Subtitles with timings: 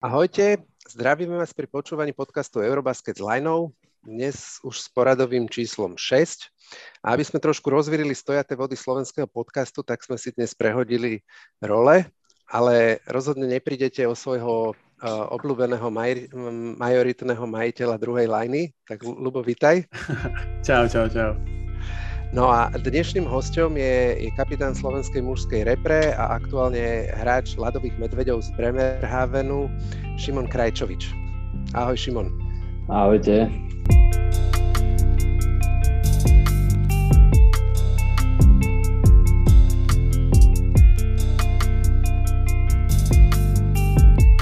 [0.00, 6.48] Ahojte, zdravíme vás pri počúvaní podcastu Eurobasket s Linou, dnes už s poradovým číslom 6.
[7.04, 11.20] A aby sme trošku rozvírili stojaté vody slovenského podcastu, tak sme si dnes prehodili
[11.60, 12.08] role,
[12.48, 16.32] ale rozhodne neprídete o svojho uh, obľúbeného maj-
[16.80, 18.72] majoritného majiteľa druhej lajny.
[18.88, 19.84] Tak Lubo, vitaj.
[20.64, 21.59] čau, čau, čau.
[22.30, 28.46] No a dnešným hostom je, je kapitán slovenskej mužskej repre a aktuálne hráč ľadových medveďov
[28.46, 29.66] z Bremerhavenu,
[30.14, 31.10] Šimon Krajčovič.
[31.74, 32.30] Ahoj Šimon.
[32.86, 33.50] Ahojte.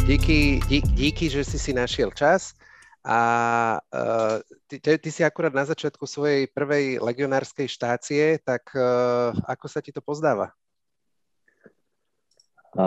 [0.05, 2.53] Díky, díky, díky, že si si našiel čas.
[3.09, 9.67] A uh, ty, ty si akurát na začiatku svojej prvej legionárskej štácie, tak uh, ako
[9.67, 10.53] sa ti to pozdáva?
[12.77, 12.87] A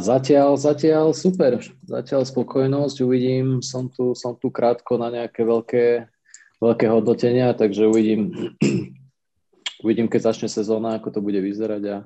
[0.00, 6.08] zatiaľ, zatiaľ super, zatiaľ spokojnosť, uvidím, som tu, som tu krátko na nejaké veľké,
[6.64, 8.32] veľké hodnotenia, takže uvidím,
[9.84, 11.96] uvidím, keď začne sezóna, ako to bude vyzerať a,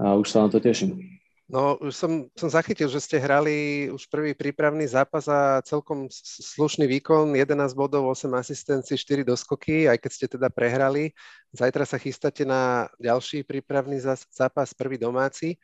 [0.00, 1.21] a už sa na to teším.
[1.52, 6.08] No, už som, som zachytil, že ste hrali už prvý prípravný zápas a celkom
[6.56, 11.12] slušný výkon, 11 bodov, 8 asistencií, 4 doskoky, aj keď ste teda prehrali.
[11.52, 14.00] Zajtra sa chystáte na ďalší prípravný
[14.32, 15.60] zápas, prvý domáci.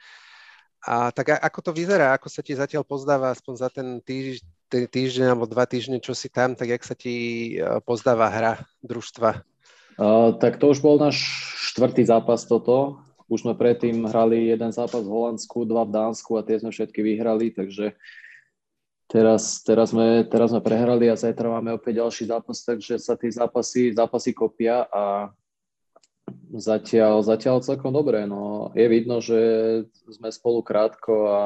[0.84, 4.84] A tak ako to vyzerá, ako sa ti zatiaľ pozdáva aspoň za ten týž, ten
[4.84, 7.17] týždeň alebo dva týždne, čo si tam, tak jak sa ti
[7.56, 9.41] e, pozdáva hra družstva?
[9.98, 11.17] Uh, tak to už bol náš
[11.73, 16.44] štvrtý zápas toto už sme predtým hrali jeden zápas v Holandsku, dva v Dánsku a
[16.44, 17.92] tie sme všetky vyhrali, takže
[19.08, 23.28] teraz, teraz, sme, teraz sme prehrali a zajtra máme opäť ďalší zápas, takže sa tí
[23.28, 25.32] zápasy, zápasy kopia a
[26.56, 28.24] zatiaľ, zatiaľ celkom dobré.
[28.24, 29.40] No, je vidno, že
[30.08, 31.42] sme spolu krátko a,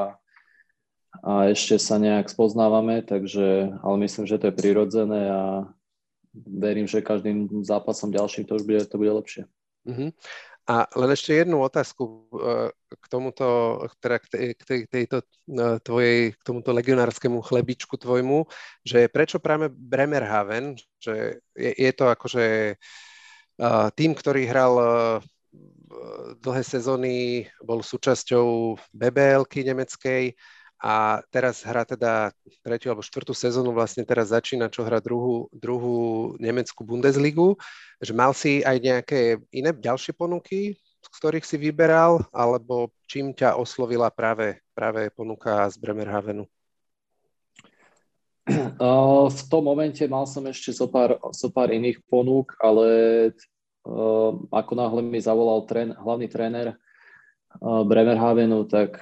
[1.23, 5.43] a ešte sa nejak spoznávame, takže, ale myslím, že to je prirodzené a
[6.33, 9.43] verím, že každým zápasom ďalším to už bude, to bude lepšie.
[9.83, 10.09] Mm-hmm.
[10.63, 15.77] A len ešte jednu otázku eh, k tomuto, teda k, tej, k tej, tejto eh,
[15.83, 18.47] tvojej, k tomuto legionárskemu chlebičku tvojmu,
[18.87, 22.79] že prečo práve Bremerhaven, že je, je to akože
[23.59, 24.73] uh, tým, ktorý hral
[26.41, 30.33] dlhé sezóny, bol súčasťou BBL-ky nemeckej,
[30.83, 36.35] a teraz hrá teda tretiu alebo štvrtú sezónu, vlastne teraz začína, čo hrá druhú, druhú
[36.43, 37.55] nemeckú Bundesligu,
[38.03, 43.55] že mal si aj nejaké iné ďalšie ponuky, z ktorých si vyberal, alebo čím ťa
[43.55, 46.43] oslovila práve, práve ponuka z Bremerhavenu?
[49.23, 53.31] V tom momente mal som ešte zo pár, zo pár iných ponúk, ale
[54.51, 56.75] ako náhle mi zavolal trén, hlavný tréner
[57.63, 58.99] Bremerhavenu, tak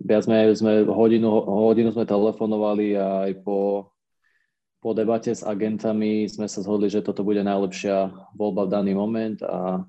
[0.00, 3.90] viac sme, sme hodinu, hodinu sme telefonovali a aj po,
[4.82, 9.38] po debate s agentami sme sa zhodli, že toto bude najlepšia voľba v daný moment
[9.46, 9.86] a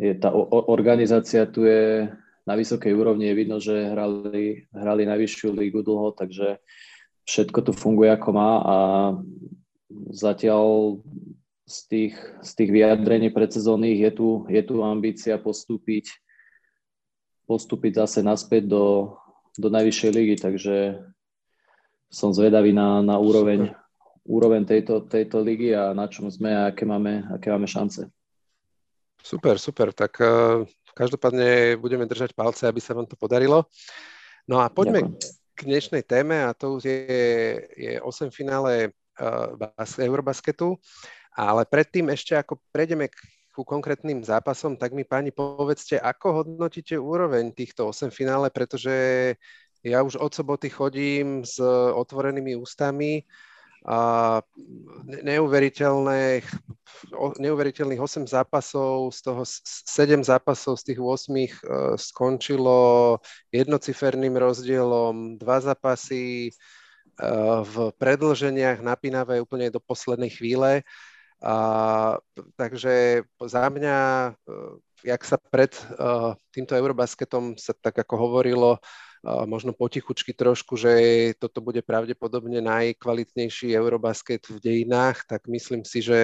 [0.00, 0.32] je, tá
[0.70, 2.08] organizácia tu je
[2.44, 6.60] na vysokej úrovni, je vidno, že hrali, hrali najvyššiu lígu dlho, takže
[7.24, 8.76] všetko tu funguje ako má a
[10.12, 10.98] zatiaľ
[11.64, 16.23] z tých, z tých vyjadrení predsezónnych je tu, je tu ambícia postúpiť
[17.44, 19.16] postúpiť zase naspäť do,
[19.56, 20.76] do najvyššej ligy, takže
[22.08, 23.74] som zvedavý na, na úroveň,
[24.22, 28.06] úroveň tejto, tejto ligy a na čom sme a aké máme, aké máme šance.
[29.24, 29.88] Super, super.
[29.96, 33.64] Tak uh, každopádne budeme držať palce, aby sa vám to podarilo.
[34.44, 35.56] No a poďme Ďakujem.
[35.56, 37.00] k dnešnej téme a to je,
[37.72, 40.76] je 8 finále uh, Eurobasketu.
[41.34, 43.16] Ale predtým ešte ako prejdeme k
[43.54, 48.92] ku konkrétnym zápasom, tak mi páni povedzte, ako hodnotíte úroveň týchto 8 finále, pretože
[49.86, 51.62] ja už od soboty chodím s
[51.94, 53.22] otvorenými ústami
[53.84, 54.40] a
[55.04, 56.46] neuveriteľných,
[57.36, 61.48] neuveriteľných 8 zápasov, z toho 7 zápasov z tých 8 e,
[62.00, 63.20] skončilo
[63.52, 66.52] jednociferným rozdielom, dva zápasy e,
[67.60, 70.80] v predlženiach napínavé úplne do poslednej chvíle.
[71.44, 71.54] A,
[72.56, 73.98] takže za mňa,
[74.32, 74.52] e,
[75.04, 75.68] jak sa pred
[76.00, 80.92] uh, týmto Eurobasketom sa tak ako hovorilo, uh, možno potichučky trošku, že
[81.36, 86.20] toto bude pravdepodobne najkvalitnejší Eurobasket v dejinách, tak myslím si, že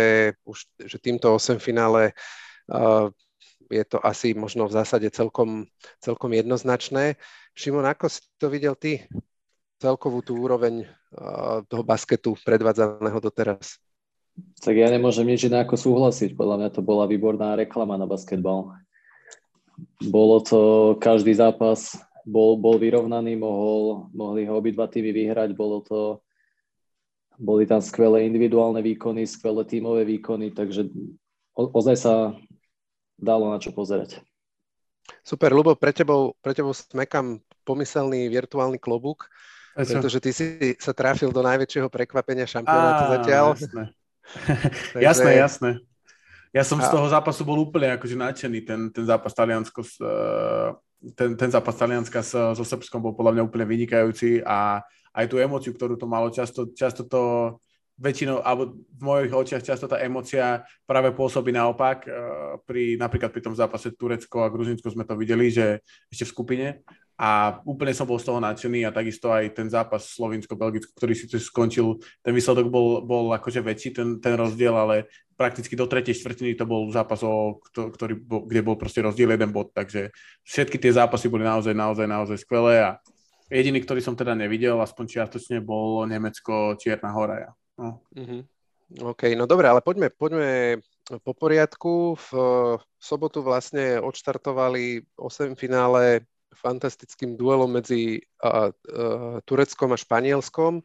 [0.49, 2.17] už že týmto 8 finále
[2.73, 3.13] uh,
[3.69, 5.69] je to asi možno v zásade celkom,
[6.01, 7.21] celkom jednoznačné.
[7.53, 9.05] Šimon, ako si to videl ty?
[9.77, 13.77] Celkovú tú úroveň uh, toho basketu predvádzaného doteraz?
[14.61, 16.37] Tak ja nemôžem nič iné ako súhlasiť.
[16.37, 18.77] Podľa mňa to bola výborná reklama na basketbal.
[20.05, 20.61] Bolo to
[21.01, 26.01] každý zápas bol, bol vyrovnaný, mohol, mohli ho obidva týmy vyhrať, bolo to,
[27.41, 30.93] boli tam skvelé individuálne výkony, skvelé tímové výkony, takže
[31.57, 32.15] o, ozaj sa
[33.17, 34.21] dalo na čo pozerať.
[35.25, 39.27] Super, Lubo, pre tebou, pre tebou smekam pomyselný virtuálny klobúk,
[39.75, 40.47] pretože ty si
[40.79, 43.47] sa trafil do najväčšieho prekvapenia šampionátu zatiaľ.
[43.57, 43.85] Jasné.
[44.95, 45.05] Takže...
[45.05, 45.71] jasné, jasné.
[46.51, 46.87] Ja som a...
[46.87, 50.75] z toho zápasu bol úplne akože nadšený, ten, ten zápas Taliansko s, uh,
[51.15, 54.83] ten, ten zápas Talianska so, so Srbskom bol podľa mňa úplne vynikajúci a
[55.15, 57.55] aj tú emociu, ktorú to malo, často, často to
[58.01, 62.09] väčšinou, alebo v mojich očiach často tá emocia práve pôsobí naopak.
[62.09, 62.13] Eh,
[62.65, 66.67] pri, napríklad pri tom zápase Turecko a Gruzinsko sme to videli, že ešte v skupine
[67.21, 71.29] a úplne som bol z toho nadšený a takisto aj ten zápas Slovinsko-Belgicko, ktorý si
[71.29, 75.05] skončil, ten výsledok bol, bol akože väčší, ten, ten rozdiel, ale
[75.37, 79.69] prakticky do tretej štvrtiny to bol zápas, o, ktorý, kde bol proste rozdiel jeden bod,
[79.77, 80.09] takže
[80.49, 82.97] všetky tie zápasy boli naozaj, naozaj, naozaj skvelé a
[83.53, 87.53] jediný, ktorý som teda nevidel, aspoň čiastočne, bol Nemecko-Čierna hora.
[87.77, 88.01] No.
[88.17, 88.41] Mm-hmm.
[89.05, 90.81] OK, no dobre, ale poďme, poďme
[91.21, 92.17] po poriadku.
[92.17, 92.29] V
[92.97, 96.25] sobotu vlastne odštartovali 8 finále
[96.55, 100.83] fantastickým duelom medzi uh, uh, Tureckom a Španielskom.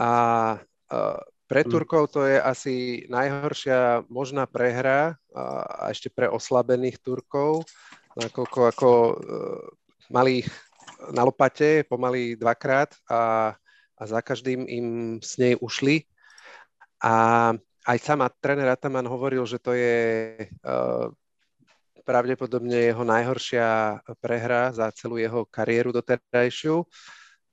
[0.00, 0.12] A
[0.60, 1.70] uh, pre mm.
[1.70, 7.62] Turkov to je asi najhoršia možná prehra a ešte pre oslabených Turkov,
[8.18, 9.14] nakoľko ako uh,
[10.10, 10.50] mali ich
[11.12, 13.52] na lopate pomaly dvakrát a,
[13.94, 14.86] a za každým im
[15.22, 16.02] s nej ušli.
[17.04, 17.52] A
[17.86, 19.98] aj sám tréner Ataman hovoril, že to je
[20.66, 21.06] uh,
[22.06, 26.86] pravdepodobne jeho najhoršia prehra za celú jeho kariéru doterajšiu.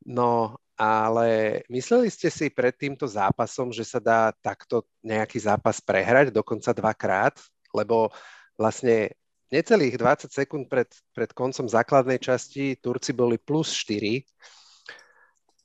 [0.06, 6.30] No ale mysleli ste si pred týmto zápasom, že sa dá takto nejaký zápas prehrať,
[6.30, 7.36] dokonca dvakrát,
[7.74, 8.14] lebo
[8.54, 9.14] vlastne
[9.50, 14.22] necelých 20 sekúnd pred, pred koncom základnej časti Turci boli plus 4,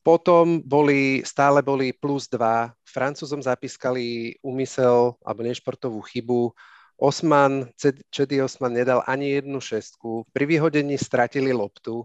[0.05, 6.57] potom boli, stále boli plus 2, Francúzom zapískali úmysel alebo nešportovú chybu,
[6.99, 7.71] Osman,
[8.11, 12.03] Čedy Osman nedal ani jednu šestku, pri vyhodení stratili loptu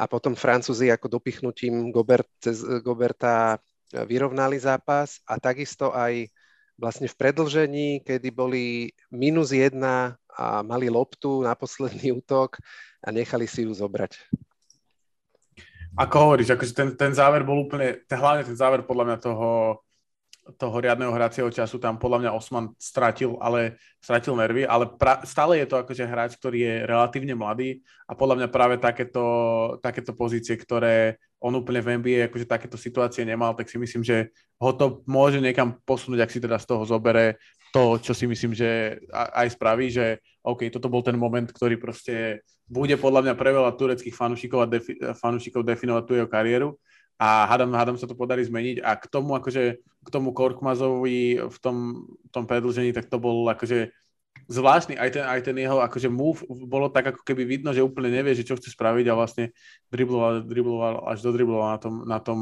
[0.00, 3.60] a potom Francúzi ako dopichnutím Gobert, cez Goberta
[3.92, 6.32] vyrovnali zápas a takisto aj
[6.80, 12.56] vlastne v predlžení, kedy boli minus jedna a mali loptu na posledný útok
[13.04, 14.16] a nechali si ju zobrať.
[15.98, 19.48] Ako hovoríš, akože ten, ten záver bol úplne, hlavne ten záver podľa mňa toho,
[20.56, 25.60] toho riadneho hracieho času tam podľa mňa Osman stratil, ale stratil nervy, ale pra, stále
[25.60, 29.24] je to akože hráč, ktorý je relatívne mladý a podľa mňa práve takéto,
[29.84, 34.32] takéto pozície, ktoré on úplne v NBA akože takéto situácie nemal, tak si myslím, že
[34.56, 37.36] ho to môže niekam posunúť, ak si teda z toho zobere
[37.70, 42.40] to, čo si myslím, že aj spraví, že OK, toto bol ten moment, ktorý proste
[42.64, 46.76] bude podľa mňa pre veľa tureckých fanúšikov, a defi- fanúšikov definovať tú jeho kariéru
[47.18, 51.56] a hádam, hádam sa to podarí zmeniť a k tomu akože, k tomu Korkmazovi v
[51.58, 53.90] tom, tom predlžení, tak to bol akože
[54.46, 58.14] zvláštny, aj ten, aj ten jeho akože move bolo tak ako keby vidno, že úplne
[58.14, 59.50] nevie, že čo chce spraviť a vlastne
[59.90, 62.38] dribloval, dribloval až dodribloval na tom, na tom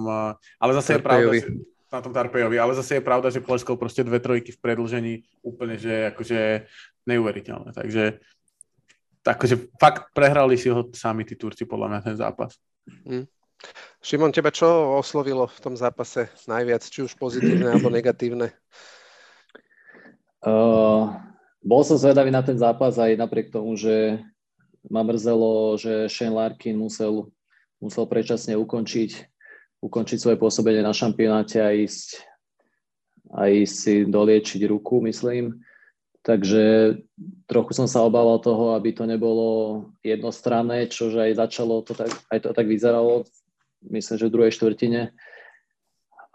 [0.60, 1.40] ale zase Tarpejovi.
[1.40, 4.60] je pravda, na tom Tarpejovi, ale zase je pravda, že pleskol proste dve trojky v
[4.60, 6.68] predlžení úplne, že akože
[7.08, 8.20] neuveriteľné, takže
[9.26, 12.60] akože fakt prehrali si ho sami tí Turci podľa mňa ten zápas.
[13.02, 13.26] Mm.
[14.06, 18.54] Šimon, teba čo oslovilo v tom zápase najviac, či už pozitívne alebo negatívne?
[20.46, 21.10] Uh,
[21.58, 24.22] bol som zvedavý na ten zápas aj napriek tomu, že
[24.86, 27.26] ma mrzelo, že Shane Larkin musel,
[27.82, 29.26] musel predčasne ukončiť,
[29.82, 32.22] ukončiť svoje pôsobenie na šampionáte a ísť,
[33.34, 35.58] a ísť si doliečiť ruku, myslím.
[36.22, 36.94] Takže
[37.50, 42.38] trochu som sa obával toho, aby to nebolo jednostranné, čože aj začalo to tak, aj
[42.46, 43.26] to tak vyzeralo
[43.90, 45.02] myslím, že v druhej štvrtine.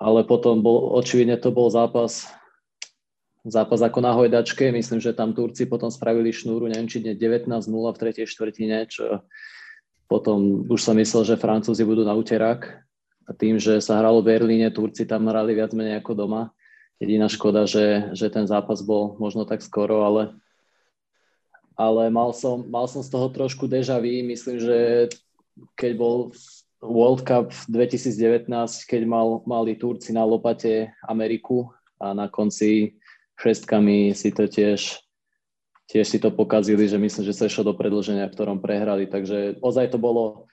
[0.02, 2.26] Ale potom bol, očividne to bol zápas,
[3.46, 4.74] zápas ako na hojdačke.
[4.74, 9.22] Myslím, že tam Turci potom spravili šnúru, neviem, či 19-0 v tretej štvrtine, čo
[10.12, 12.84] potom už som myslel, že Francúzi budú na úterák.
[13.30, 16.52] A tým, že sa hralo v Berlíne, Turci tam hrali viac menej ako doma.
[17.00, 20.36] Jediná škoda, že, že ten zápas bol možno tak skoro, ale,
[21.80, 24.22] ale mal, som, mal som z toho trošku deja vu.
[24.22, 24.78] Myslím, že
[25.80, 26.36] keď bol
[26.82, 28.50] World Cup 2019,
[28.90, 31.70] keď mal, mali Turci na lopate Ameriku
[32.02, 32.98] a na konci
[33.38, 34.98] šestkami si to tiež,
[35.86, 39.06] tiež si to pokazili, že myslím, že sa išlo do predlženia, v ktorom prehrali.
[39.06, 40.50] Takže ozaj to bolo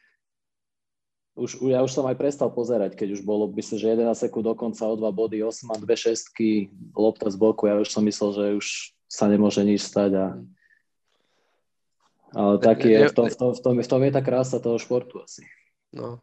[1.39, 4.83] už, ja už som aj prestal pozerať, keď už bolo, myslím, že 11 sekúnd dokonca
[4.91, 6.67] o dva body, 8 a 2 šestky,
[6.99, 8.67] lopta z boku, ja už som myslel, že už
[9.07, 10.27] sa nemôže nič stať a
[12.35, 14.77] Ale taký je, v, tom, v, tom, v, tom, v tom je tá krása toho
[14.77, 15.47] športu asi.
[15.93, 16.21] No,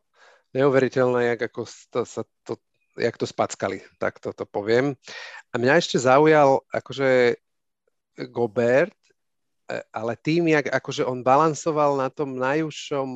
[0.54, 2.62] neuveriteľné, jak, ako to, sa to,
[2.96, 4.96] jak to spackali, tak to, to poviem.
[5.52, 7.36] A mňa ešte zaujal akože
[8.32, 8.96] Gobert,
[9.68, 13.10] e, ale tým, jak akože on balansoval na tom najúžšom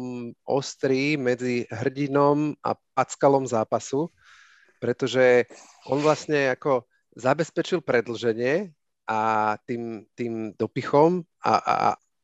[0.44, 4.12] ostrí medzi hrdinom a packalom zápasu,
[4.84, 5.48] pretože
[5.88, 6.84] on vlastne ako
[7.16, 8.72] zabezpečil predlženie
[9.08, 9.20] a
[9.66, 11.76] tým, tým dopichom, a, a,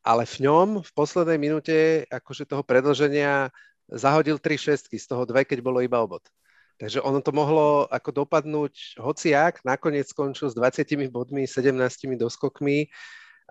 [0.06, 3.50] ale v ňom v poslednej minúte akože toho predlženia
[3.90, 6.22] zahodil 3 šestky, z toho dve, keď bolo iba obod.
[6.76, 11.72] Takže ono to mohlo ako dopadnúť hociak, nakoniec skončil s 20 bodmi, 17
[12.20, 12.92] doskokmi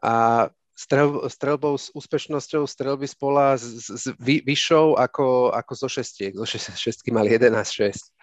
[0.06, 0.46] a
[0.78, 6.38] strel, strelbou s úspešnosťou strelby spola s, s, s vy, vyššou ako, ako zo šestiek.
[6.38, 6.46] Zo
[6.78, 8.14] šestky mali 11-6.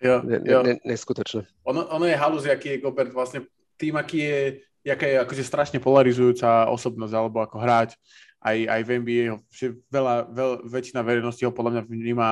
[0.00, 0.64] Jo, ne, jo.
[0.64, 1.44] Ne, neskutočné.
[1.68, 3.44] Ono, ono je halus, aký je Gobert vlastne
[3.76, 4.40] tým, aký je,
[4.88, 7.92] jaká je akože strašne polarizujúca osobnosť alebo ako hráč
[8.40, 12.28] aj, aj v NBA, že veľa, veľ, väčšina verejnosti ho podľa mňa vníma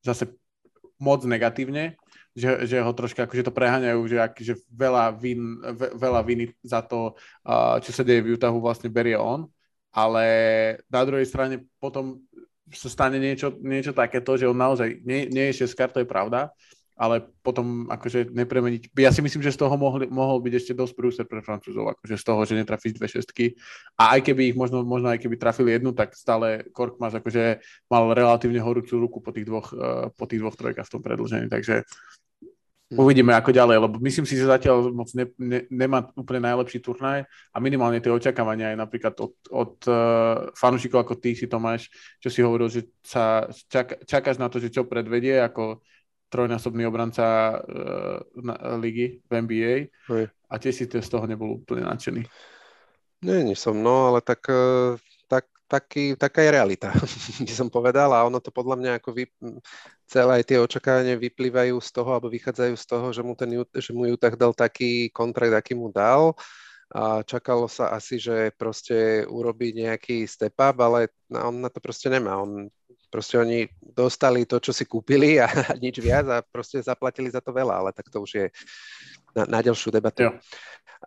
[0.00, 0.32] zase
[0.96, 2.00] moc negatívne,
[2.32, 6.44] že, že ho troška akože to preháňajú, že, ak, že veľa, vin, ve, veľa viny
[6.64, 9.48] za to, uh, čo sa deje v Utahu vlastne berie on,
[9.92, 10.24] ale
[10.86, 12.22] na druhej strane potom
[12.70, 16.54] sa stane niečo, niečo takéto, že on naozaj nie, nie je šeskár, to je pravda,
[17.00, 18.92] ale potom akože nepremeniť.
[19.00, 22.20] Ja si myslím, že z toho mohli, mohol byť ešte dosť prúser pre Francúzov, akože
[22.20, 23.56] z toho, že netrafíš dve šestky.
[23.96, 28.12] A aj keby ich možno, možno aj keby trafili jednu, tak stále Korkmaz akože mal
[28.12, 31.88] relatívne horúcu ruku po tých dvoch, uh, po tých dvoch trojkách v tom predlžení, takže
[32.90, 32.98] hm.
[32.98, 37.22] Uvidíme ako ďalej, lebo myslím si, že zatiaľ moc ne, ne, nemá úplne najlepší turnaj
[37.24, 41.86] a minimálne tie očakávania aj napríklad od, od uh, fanúšikov ako ty si Tomáš,
[42.18, 45.86] čo si hovoril, že sa čak, čakáš na to, že čo predvedie, ako
[46.30, 49.74] trojnásobný obranca uh, na, ligy v NBA
[50.08, 50.24] Hej.
[50.30, 52.22] a tiež si z toho nebol úplne nadšený.
[53.20, 54.96] Nie, nie som, no, ale tak, uh,
[55.28, 56.88] tak taký, taká je realita,
[57.46, 59.24] by som povedal a ono to podľa mňa ako vy,
[60.08, 63.90] celé aj tie očakávania vyplývajú z toho alebo vychádzajú z toho, že mu, ten, že
[63.90, 66.34] mu Utah dal taký kontrakt, aký mu dal
[66.90, 72.10] a čakalo sa asi, že proste urobí nejaký step up, ale on na to proste
[72.10, 72.34] nemá.
[72.42, 72.66] On
[73.10, 75.50] proste oni dostali to, čo si kúpili a
[75.84, 78.46] nič viac a proste zaplatili za to veľa, ale tak to už je
[79.34, 80.30] na, na ďalšiu debatu.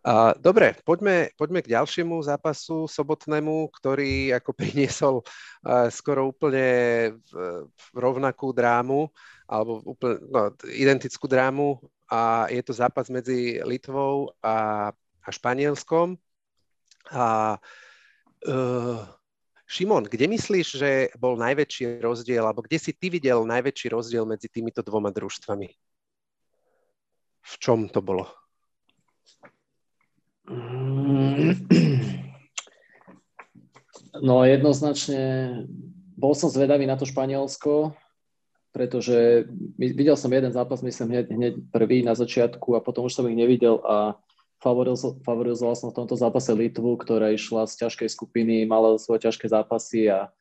[0.03, 6.67] Uh, dobre, poďme, poďme k ďalšiemu zápasu sobotnému, ktorý ako priniesol uh, skoro úplne
[7.29, 7.31] v,
[7.69, 9.07] v rovnakú drámu,
[9.45, 11.77] alebo úplne no, identickú drámu
[12.09, 14.89] a je to zápas medzi Litvou a,
[15.21, 16.17] a Španielskom.
[17.13, 17.57] A
[18.49, 19.01] uh,
[19.73, 24.45] Šimon, kde myslíš, že bol najväčší rozdiel, alebo kde si ty videl najväčší rozdiel medzi
[24.45, 25.73] týmito dvoma družstvami?
[27.41, 28.29] V čom to bolo?
[34.13, 35.65] No jednoznačne
[36.13, 37.97] bol som zvedavý na to Španielsko,
[38.69, 43.25] pretože videl som jeden zápas, myslím hneď, hneď prvý na začiatku a potom už som
[43.25, 44.13] ich nevidel a
[44.63, 50.07] favorizoval som v tomto zápase Litvu, ktorá išla z ťažkej skupiny, mala svoje ťažké zápasy
[50.07, 50.31] a,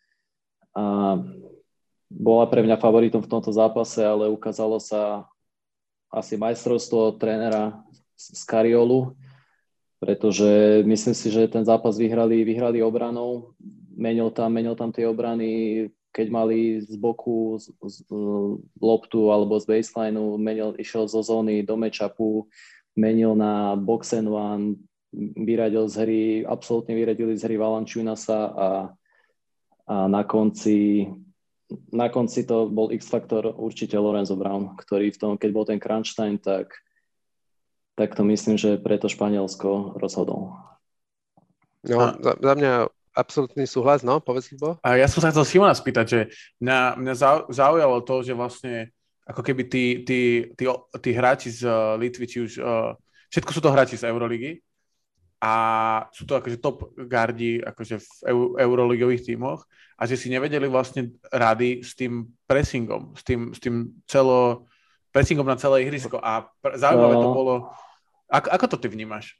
[0.72, 0.84] a
[2.06, 5.26] bola pre mňa favoritom v tomto zápase, ale ukázalo sa
[6.12, 7.82] asi majstrovstvo trénera
[8.14, 9.16] z Kariolu,
[9.98, 13.56] pretože myslím si, že ten zápas vyhrali, vyhrali obranou,
[13.96, 18.04] menil tam, menil tam tie obrany, keď mali z boku z, z,
[18.76, 22.46] loptu alebo z baselineu, menil, išiel zo zóny do mečapu,
[22.96, 24.64] menil na box and one,
[25.36, 28.68] vyradil z hry, absolútne vyradili z hry Valančunasa a,
[29.88, 31.08] a na konci
[31.92, 36.12] na konci to bol X-faktor určite Lorenzo Brown, ktorý v tom, keď bol ten crunch
[36.12, 36.68] time, tak,
[37.96, 40.52] tak to myslím, že preto Španielsko rozhodol.
[41.82, 42.72] No, za, za mňa
[43.12, 44.78] absolútny súhlas, no, povedz Libo.
[44.80, 46.20] A ja som sa chcel Simona spýtať, že
[46.62, 47.14] mňa, mňa
[47.50, 48.92] zaujalo to, že vlastne
[49.26, 50.64] ako keby tí, tí, tí,
[50.98, 52.92] tí hráči z uh, Litvy, či už, uh,
[53.30, 54.58] všetko sú to hráči z Euroligy
[55.42, 55.54] a
[56.14, 59.66] sú to akože top gardi akože v eu, euroligových tímoch
[59.98, 64.70] a že si nevedeli vlastne rady s tým pressingom, s tým, s tým celo,
[65.10, 67.34] pressingom na celé ihrisko a pr- zaujímavé to no.
[67.34, 67.54] bolo.
[68.30, 69.34] Ako, ako to ty vnímaš?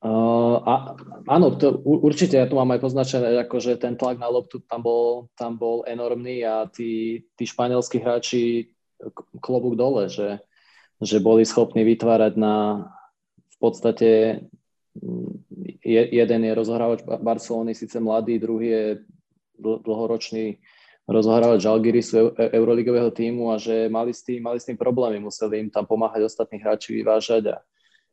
[0.00, 0.96] Uh, a,
[1.28, 4.80] áno, to, určite ja tu mám aj poznačené, ako, že ten tlak na loptu tam
[4.80, 8.72] bol, tam bol enormný a tí, tí španielskí hráči
[9.44, 10.40] klobúk dole, že,
[11.04, 12.88] že boli schopní vytvárať na
[13.36, 14.40] v podstate
[15.84, 18.84] je, jeden je rozohrávač Barcelony, síce mladý, druhý je
[19.60, 20.56] dlhoročný
[21.04, 25.68] rozohrávač Žalgirisu euroligového týmu a že mali s, tým, mali s tým problémy, museli im
[25.68, 27.56] tam pomáhať ostatní hráči vyvážať a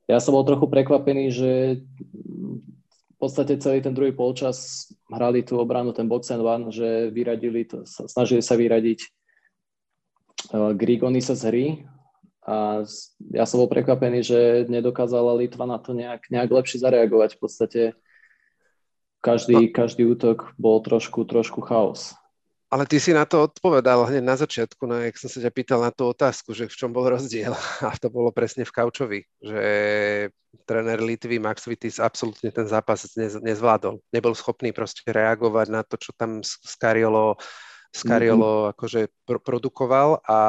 [0.07, 1.51] ja som bol trochu prekvapený, že
[3.17, 7.83] podstate celý ten druhý polčas hrali tú obranu, ten box and one, že vyradili to,
[7.85, 8.99] snažili sa vyradiť
[10.53, 11.65] uh, Grigonisa z hry
[12.45, 12.85] a
[13.33, 17.35] ja som bol prekvapený, že nedokázala Litva na to nejak, nejak lepšie zareagovať.
[17.35, 17.81] V podstate
[19.19, 22.15] každý, každý útok bol trošku, trošku chaos.
[22.67, 25.79] Ale ty si na to odpovedal hneď na začiatku, no, jak som sa ťa pýtal
[25.79, 27.55] na tú otázku, že v čom bol rozdiel.
[27.87, 29.63] A to bolo presne v Kaučovi, že
[30.67, 34.03] tréner Litvy Max Vitis absolútne ten zápas nez, nezvládol.
[34.11, 37.39] Nebol schopný proste reagovať na to, čo tam Skariolo,
[37.95, 38.71] Skariolo mm-hmm.
[38.75, 40.39] akože pr- produkoval a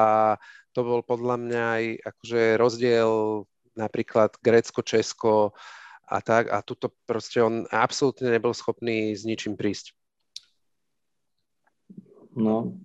[0.74, 3.10] to bol podľa mňa aj akože rozdiel
[3.78, 5.34] napríklad Grécko, Česko
[6.08, 9.97] a tak a tuto proste on absolútne nebol schopný s ničím prísť.
[12.38, 12.78] No.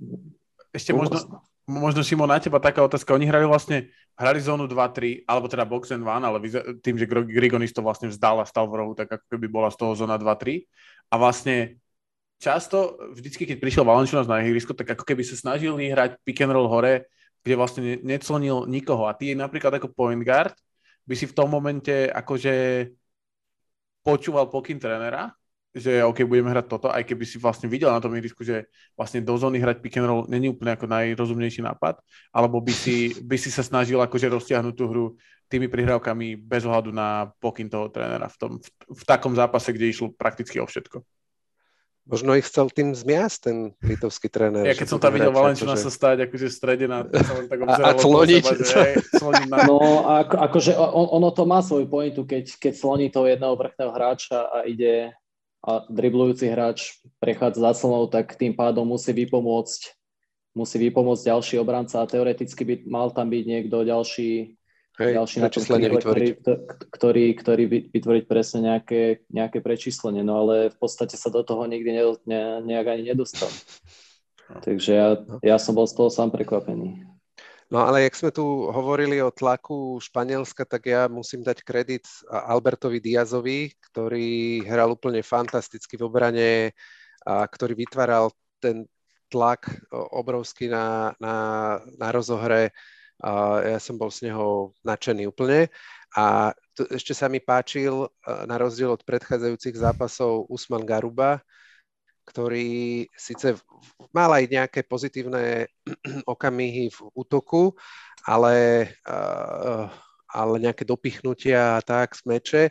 [0.74, 3.13] Ešte možno, možno Šimon, na teba taká otázka.
[3.13, 6.41] Oni hrali vlastne, hrali zónu 2-3, alebo teda box and one, ale
[6.81, 9.77] tým, že Grigonis to vlastne vzdal a stal v rohu, tak ako keby bola z
[9.77, 10.65] toho zóna 2-3.
[11.13, 11.77] A vlastne
[12.41, 16.51] často, vždycky, keď prišiel Valenčunas na ihrisko, tak ako keby sa snažili hrať pick and
[16.51, 17.05] roll hore,
[17.45, 19.05] kde vlastne neclonil nikoho.
[19.05, 20.57] A ty napríklad ako point guard
[21.05, 22.88] by si v tom momente akože
[24.03, 25.31] počúval pokyn trénera
[25.73, 29.25] že OK, budeme hrať toto, aj keby si vlastne videl na tom ihrisku, že vlastne
[29.25, 31.97] do zóny hrať pick and roll není úplne ako najrozumnejší nápad,
[32.29, 35.05] alebo by si, by si sa snažil akože roztiahnuť tú hru
[35.49, 39.89] tými prihrávkami bez ohľadu na pokyn toho trénera v, tom, v, v takom zápase, kde
[39.89, 41.01] išlo prakticky o všetko.
[42.03, 44.67] Možno ich chcel tým zmiasť, ten litovský tréner.
[44.67, 45.87] Ja keď som tam videl Valenčina že...
[45.87, 48.43] sa stať akože v strede na celom takom a, a cloniť.
[48.43, 49.57] Seba, že, hej, na...
[49.63, 53.91] No ako, akože on, ono to má svoju pointu, keď, keď sloní toho jedného vrchného
[53.95, 55.15] hráča a ide
[55.63, 59.82] a driblujúci hráč prechádza za slnou, tak tým pádom musí vypomôcť,
[60.60, 64.60] musí vypomôcť ďalší obranca a teoreticky by mal tam byť niekto ďalší,
[65.00, 66.25] Hej, ďalší na ktorý,
[66.91, 67.63] ktorý, ktorý
[67.96, 72.41] vytvoriť presne nejaké, nejaké prečíslenie, no ale v podstate sa do toho nikdy ne, ne,
[72.62, 73.50] nejak ani nedostal.
[74.67, 75.10] Takže ja,
[75.41, 77.12] ja som bol z toho sám prekvapený.
[77.73, 83.01] No ale jak sme tu hovorili o tlaku Španielska, tak ja musím dať kredit Albertovi
[83.01, 86.77] Diazovi, ktorý hral úplne fantasticky v obrane
[87.25, 88.29] a ktorý vytváral
[88.62, 88.86] ten
[89.25, 91.36] tlak obrovský na, na,
[91.97, 92.69] na rozohre.
[93.17, 95.73] A ja som bol z neho nadšený úplne.
[96.13, 98.05] A to, ešte sa mi páčil,
[98.45, 101.41] na rozdiel od predchádzajúcich zápasov, Usman Garuba,
[102.23, 103.59] ktorý síce
[104.15, 105.67] mal aj nejaké pozitívne
[106.33, 107.75] okamihy v útoku,
[108.23, 109.91] ale, uh,
[110.31, 112.63] ale nejaké dopichnutia a tak z meče,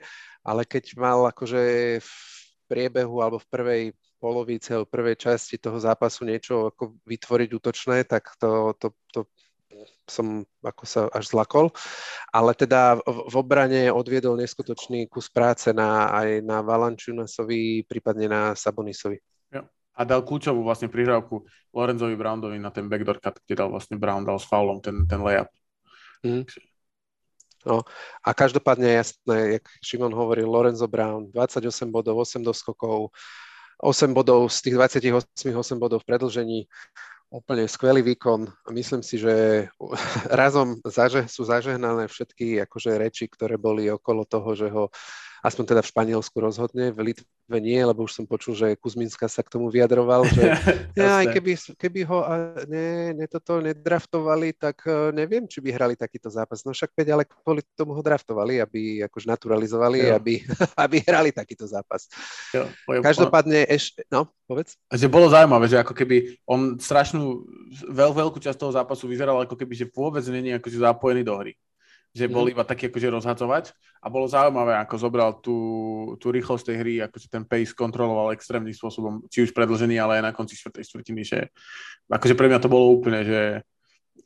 [0.42, 1.62] ale keď mal akože
[2.00, 2.12] v
[2.66, 3.82] priebehu alebo v prvej
[4.16, 9.28] polovici alebo prvej časti toho zápasu niečo ako vytvoriť útočné, tak to, to, to
[10.06, 11.72] som ako sa až zlakol,
[12.30, 18.42] ale teda v, v obrane odviedol neskutočný kus práce na, aj na Valančunasovi, prípadne na
[18.52, 19.18] Sabonisovi
[19.92, 24.24] a dal kľúčovú vlastne prihrávku Lorenzovi Brownovi na ten backdoor cut, kde dal vlastne Brown
[24.24, 25.52] dal s faulom ten, ten layup.
[26.24, 26.48] Mm.
[27.62, 27.86] No,
[28.26, 33.14] a každopádne jasné, jak Šimon hovoril, Lorenzo Brown, 28 bodov, 8 doskokov,
[33.78, 36.60] 8 bodov z tých 28 8 bodov v predlžení,
[37.30, 38.50] úplne skvelý výkon.
[38.74, 39.66] Myslím si, že
[40.42, 44.90] razom zaže, sú zažehnané všetky akože reči, ktoré boli okolo toho, že ho
[45.42, 49.42] aspoň teda v Španielsku rozhodne, v Litve nie, lebo už som počul, že Kuzminska sa
[49.42, 50.54] k tomu vyjadroval, že
[50.98, 52.18] ja, aj keby, keby ho
[52.70, 56.62] ne, ne toto nedraftovali, tak e, neviem, či by hrali takýto zápas.
[56.62, 60.46] No však veď, ale kvôli tomu ho draftovali, aby akož naturalizovali, aby,
[60.86, 62.06] aby hrali takýto zápas.
[62.54, 62.70] Jo,
[63.02, 64.78] Každopádne ešte, no, povedz.
[64.94, 67.44] Že bolo zaujímavé, že ako keby on strašnú,
[67.90, 71.52] veľ, veľkú časť toho zápasu vyzeral ako keby, že vôbec není akože zapojený do hry
[72.12, 72.52] že bol mhm.
[72.52, 73.64] iba taký akože rozhadzovať
[74.04, 75.56] a bolo zaujímavé, ako zobral tú,
[76.20, 80.20] tú rýchlosť tej hry, ako si ten pace kontroloval extrémnym spôsobom, či už predlžený, ale
[80.20, 81.38] aj na konci štvrtej štvrtiny, že
[82.12, 83.40] akože pre mňa to bolo úplne, že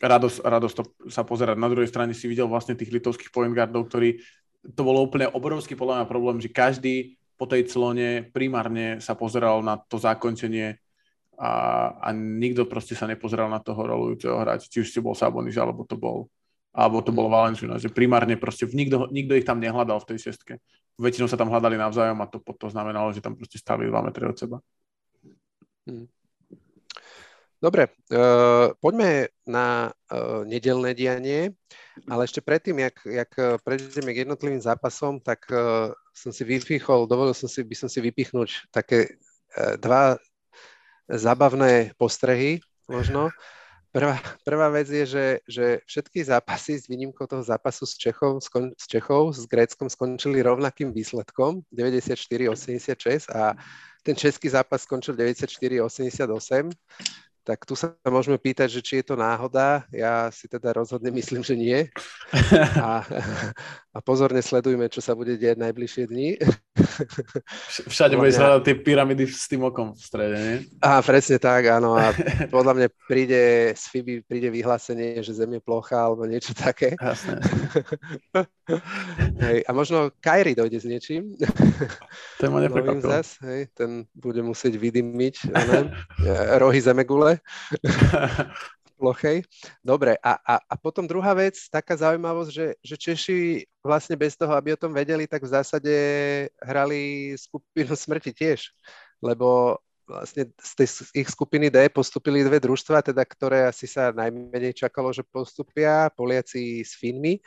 [0.02, 1.56] radosť, radosť to sa pozerať.
[1.56, 4.18] Na druhej strane si videl vlastne tých litovských point guardov, ktorí,
[4.66, 9.62] to bolo úplne obrovský podľa mňa problém, že každý po tej clone primárne sa pozeral
[9.62, 10.80] na to zakončenie
[11.36, 11.52] a,
[12.00, 15.84] a nikto proste sa nepozeral na toho rolujúceho hráča, či už si bol Sabonis, alebo
[15.84, 16.32] to bol
[16.76, 20.60] alebo to bolo Valenciuna, že primárne proste nikto, nikto ich tam nehľadal v tej šestke.
[21.00, 24.28] Väčšinou sa tam hľadali navzájom a to, to znamenalo, že tam proste stali 2 metre
[24.28, 24.60] od seba.
[25.88, 26.04] Hmm.
[27.56, 31.56] Dobre, uh, poďme na uh, nedelné dianie,
[32.04, 33.32] ale ešte predtým, jak, jak
[33.64, 38.04] prejdeme k jednotlivým zápasom, tak uh, som si vypichol, dovolil som si, by som si
[38.04, 39.16] vypichnúť také
[39.56, 40.20] uh, dva
[41.08, 42.60] zábavné postrehy
[42.92, 43.32] možno
[43.96, 48.76] Prvá, prvá vec je, že, že všetky zápasy s výnimkou toho zápasu s, Čechom, skon,
[48.76, 53.56] s Čechou, s Gréckom skončili rovnakým výsledkom 94-86 a
[54.04, 56.28] ten český zápas skončil 94-88
[57.46, 59.86] tak tu sa môžeme pýtať, že či je to náhoda.
[59.94, 61.86] Ja si teda rozhodne myslím, že nie.
[62.82, 63.06] A,
[63.94, 66.42] a pozorne sledujme, čo sa bude diať najbližšie dni.
[67.88, 68.60] Všade bude mňa...
[68.60, 70.56] tie pyramidy s tým okom v strede, nie?
[70.84, 71.96] Á, presne tak, áno.
[71.96, 72.12] A
[72.52, 76.92] podľa mňa príde z FIBI príde vyhlásenie, že Zem je plocha alebo niečo také.
[77.00, 77.40] Jasné.
[79.46, 81.32] hej, a možno Kairi dojde s niečím.
[82.36, 83.08] Ten ma neprekvapil.
[83.08, 85.34] Zas, hej, ten bude musieť vydymiť
[86.62, 87.40] rohy Zemegule.
[88.96, 89.44] Plochej.
[89.84, 93.38] Dobre, a, a, a potom druhá vec, taká zaujímavosť, že, že Češi
[93.84, 95.94] vlastne bez toho, aby o tom vedeli, tak v zásade
[96.58, 98.72] hrali skupinu smrti tiež,
[99.20, 104.72] lebo vlastne z tej ich skupiny D postupili dve družstva, teda ktoré asi sa najmenej
[104.72, 107.42] čakalo, že postupia, Poliaci s Finmi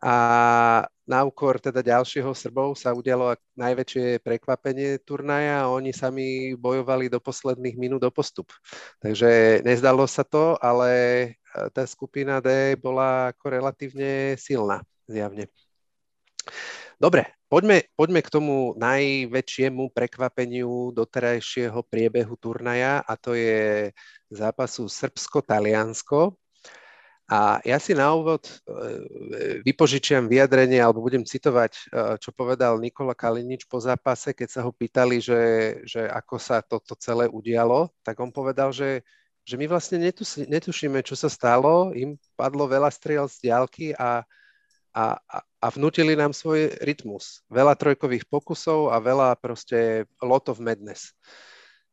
[0.00, 7.10] a na úkor teda ďalšieho Srbov sa udialo najväčšie prekvapenie turnaja a oni sami bojovali
[7.10, 8.54] do posledných minút do postup.
[9.02, 11.26] Takže nezdalo sa to, ale e,
[11.74, 15.50] tá skupina D bola ako relatívne silná, zjavne.
[17.02, 23.90] Dobre, poďme, poďme k tomu najväčšiemu prekvapeniu doterajšieho priebehu turnaja a to je
[24.30, 26.38] zápasu Srbsko-Taliansko.
[27.32, 28.52] A ja si na úvod e,
[29.64, 31.82] vypožičiam vyjadrenie, alebo budem citovať, e,
[32.20, 35.40] čo povedal Nikola Kalinič po zápase, keď sa ho pýtali, že,
[35.88, 39.00] že ako sa toto celé udialo, tak on povedal, že,
[39.48, 39.96] že my vlastne
[40.44, 44.28] netušíme, čo sa stalo, im padlo veľa striel z diálky a,
[44.92, 45.04] a,
[45.40, 47.40] a vnútili nám svoj rytmus.
[47.48, 51.16] Veľa trojkových pokusov a veľa proste lot of madness.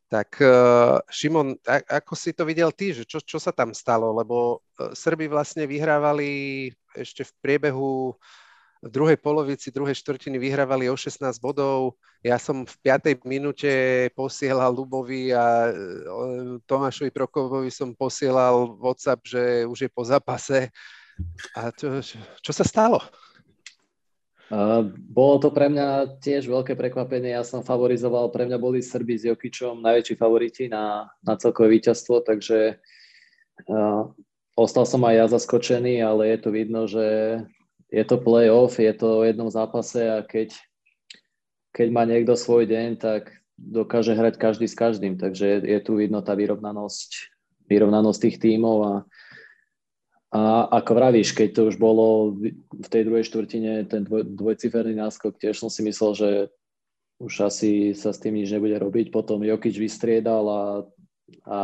[0.10, 4.10] Tak uh, Šimon, ako si to videl ty, že čo, čo sa tam stalo?
[4.10, 8.17] Lebo uh, Srby vlastne vyhrávali ešte v priebehu
[8.80, 12.00] v druhej polovici, druhej štvrtiny vyhrávali o 16 bodov.
[12.26, 13.22] Ja som v 5.
[13.28, 13.69] minúte
[14.17, 20.74] posielal Lubovi a uh, Tomášovi Prokovovi som posielal WhatsApp, že už je po zápase.
[21.54, 22.02] A čo,
[22.41, 22.98] čo sa stalo?
[24.49, 27.38] Uh, bolo to pre mňa tiež veľké prekvapenie.
[27.38, 32.25] Ja som favorizoval, pre mňa boli Srbi s Jokičom najväčší favoriti na, na celkové víťazstvo,
[32.25, 32.81] takže
[33.69, 34.09] uh,
[34.57, 37.05] ostal som aj ja zaskočený, ale je to vidno, že
[37.93, 40.57] je to play-off, je to o jednom zápase a keď,
[41.69, 45.93] keď má niekto svoj deň, tak dokáže hrať každý s každým, takže je, je tu
[46.01, 47.09] vidno tá vyrovnanosť,
[47.69, 48.93] vyrovnanosť tých tímov a
[50.30, 52.38] a ako vravíš, keď to už bolo
[52.70, 56.30] v tej druhej štvrtine, ten dvoj, dvojciferný náskok, tiež som si myslel, že
[57.18, 59.10] už asi sa s tým nič nebude robiť.
[59.10, 60.63] Potom Jokič vystriedal a,
[61.50, 61.60] a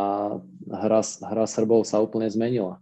[0.66, 2.82] hra, hra Srbov sa úplne zmenila.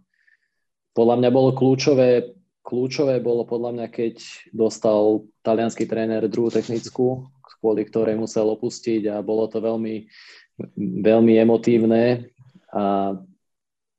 [0.96, 2.32] Podľa mňa bolo kľúčové,
[2.64, 4.24] kľúčové bolo podľa mňa, keď
[4.56, 7.28] dostal talianský tréner druhú technickú,
[7.60, 10.08] kvôli ktorej musel opustiť a bolo to veľmi,
[11.04, 12.32] veľmi emotívne
[12.72, 13.14] a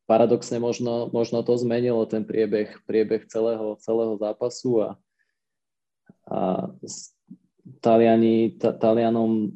[0.05, 4.89] paradoxne možno, možno to zmenilo ten priebeh, priebeh celého, celého zápasu a,
[6.29, 6.39] a
[7.81, 9.49] Taliani, ta, Talianom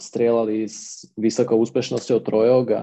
[0.00, 2.82] strieľali s vysokou úspešnosťou trojok a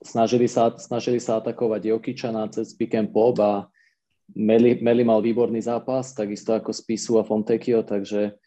[0.00, 3.68] snažili sa, snažili sa atakovať Jokiča na cez pick and pop a
[4.32, 8.40] Meli, Meli mal výborný zápas, takisto ako Spisu a Fontecchio, takže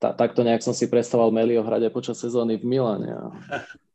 [0.00, 3.12] tá, takto nejak som si predstavoval Melio hrať aj počas sezóny v Milane.
[3.12, 3.28] A,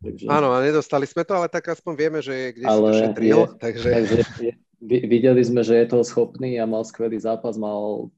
[0.06, 0.30] takže...
[0.30, 3.40] Áno, a nedostali sme to, ale tak aspoň vieme, že kde ale si to šetril.
[3.42, 3.90] Je, takže...
[3.90, 4.54] takže je,
[4.86, 8.14] videli sme, že je toho schopný a mal skvelý zápas, mal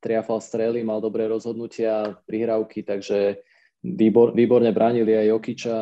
[0.00, 3.44] triafal strely, mal dobré rozhodnutia, prihrávky, takže
[3.84, 5.76] výbor, výborne bránili aj Jokiča,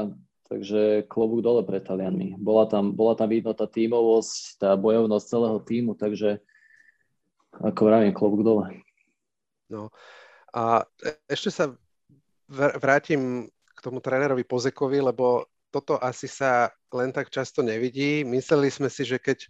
[0.51, 2.37] takže klobúk dole pred Talianmi.
[2.43, 6.43] Bola tam, bola tam vidno tá tímovosť, tá bojovnosť celého týmu, takže
[7.55, 8.83] ako vravím, klobúk dole.
[9.71, 9.95] No,
[10.55, 10.85] a
[11.31, 11.75] ešte sa
[12.51, 18.27] vrátim k tomu trénerovi Pozekovi, lebo toto asi sa len tak často nevidí.
[18.27, 19.47] Mysleli sme si, že keď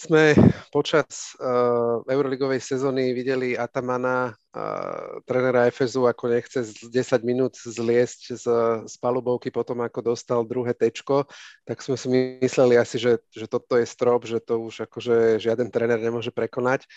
[0.00, 0.32] sme
[0.72, 8.20] počas uh, Euroligovej sezóny videli Atamana, uh, trénera Efezu, ako nechce z 10 minút zliesť
[8.32, 8.44] z,
[8.88, 11.28] z palubovky potom, ako dostal druhé tečko,
[11.68, 12.08] tak sme si
[12.40, 16.88] mysleli asi, že, že toto je strop, že to už akože žiaden tréner nemôže prekonať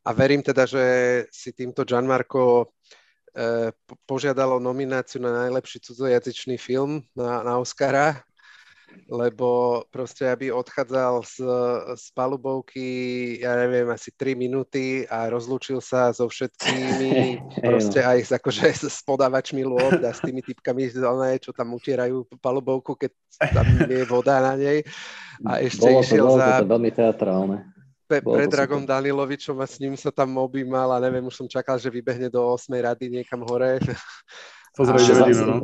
[0.00, 0.84] a verím teda, že
[1.28, 2.72] si týmto Gianmarco
[3.36, 3.70] eh,
[4.08, 8.24] požiadalo nomináciu na najlepší cudzojazyčný film na, na Oscara
[9.10, 11.36] lebo proste, aby odchádzal z,
[11.98, 12.86] z palubovky,
[13.42, 19.62] ja neviem, asi 3 minúty a rozlúčil sa so všetkými, proste aj akože, s podávačmi
[19.66, 20.90] lôb a s tými typkami,
[21.42, 23.12] čo tam utierajú palubovku, keď
[23.50, 24.82] tam je voda na nej.
[25.46, 26.60] A ešte bolo išiel to, bolo za...
[26.60, 27.56] to veľmi teatrálne.
[28.10, 31.78] Pe, pre Dragom Danilovičom a s ním sa tam objímal a neviem, už som čakal,
[31.78, 33.78] že vybehne do 8 rady niekam hore.
[34.70, 35.56] Pozrieť za, rodinu, no.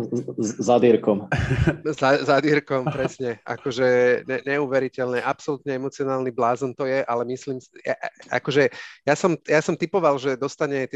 [0.43, 1.31] Za dírkom.
[1.99, 3.39] Za, za dírkom, presne.
[3.47, 3.87] Akože
[4.27, 7.95] ne, neuveriteľné, absolútne emocionálny blázon to je, ale myslím, ja,
[8.35, 8.67] akože
[9.07, 10.91] ja som, ja som typoval, že dostane,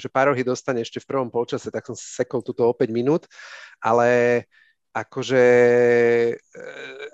[0.00, 3.28] že Parohy dostane ešte v prvom polčase, tak som sekol túto o 5 minút,
[3.84, 4.42] ale
[4.92, 5.44] akože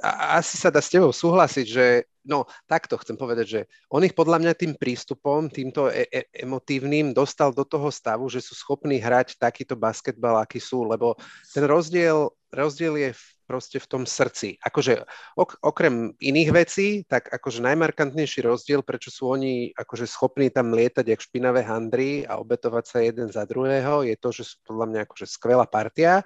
[0.02, 1.86] a, asi sa dá s tebou súhlasiť, že
[2.26, 7.16] no takto chcem povedať, že on ich podľa mňa tým prístupom, týmto e- e- emotívnym
[7.16, 11.16] dostal do toho stavu, že sú schopní hrať takýto basketbal, aký sú, lebo
[11.54, 14.60] ten rozdiel, rozdiel je v, proste v tom srdci.
[14.60, 15.08] Akože
[15.40, 21.08] ok, okrem iných vecí, tak akože najmarkantnejší rozdiel, prečo sú oni akože schopní tam lietať
[21.08, 25.00] jak špinavé handry a obetovať sa jeden za druhého, je to, že sú podľa mňa
[25.08, 26.20] akože skvelá partia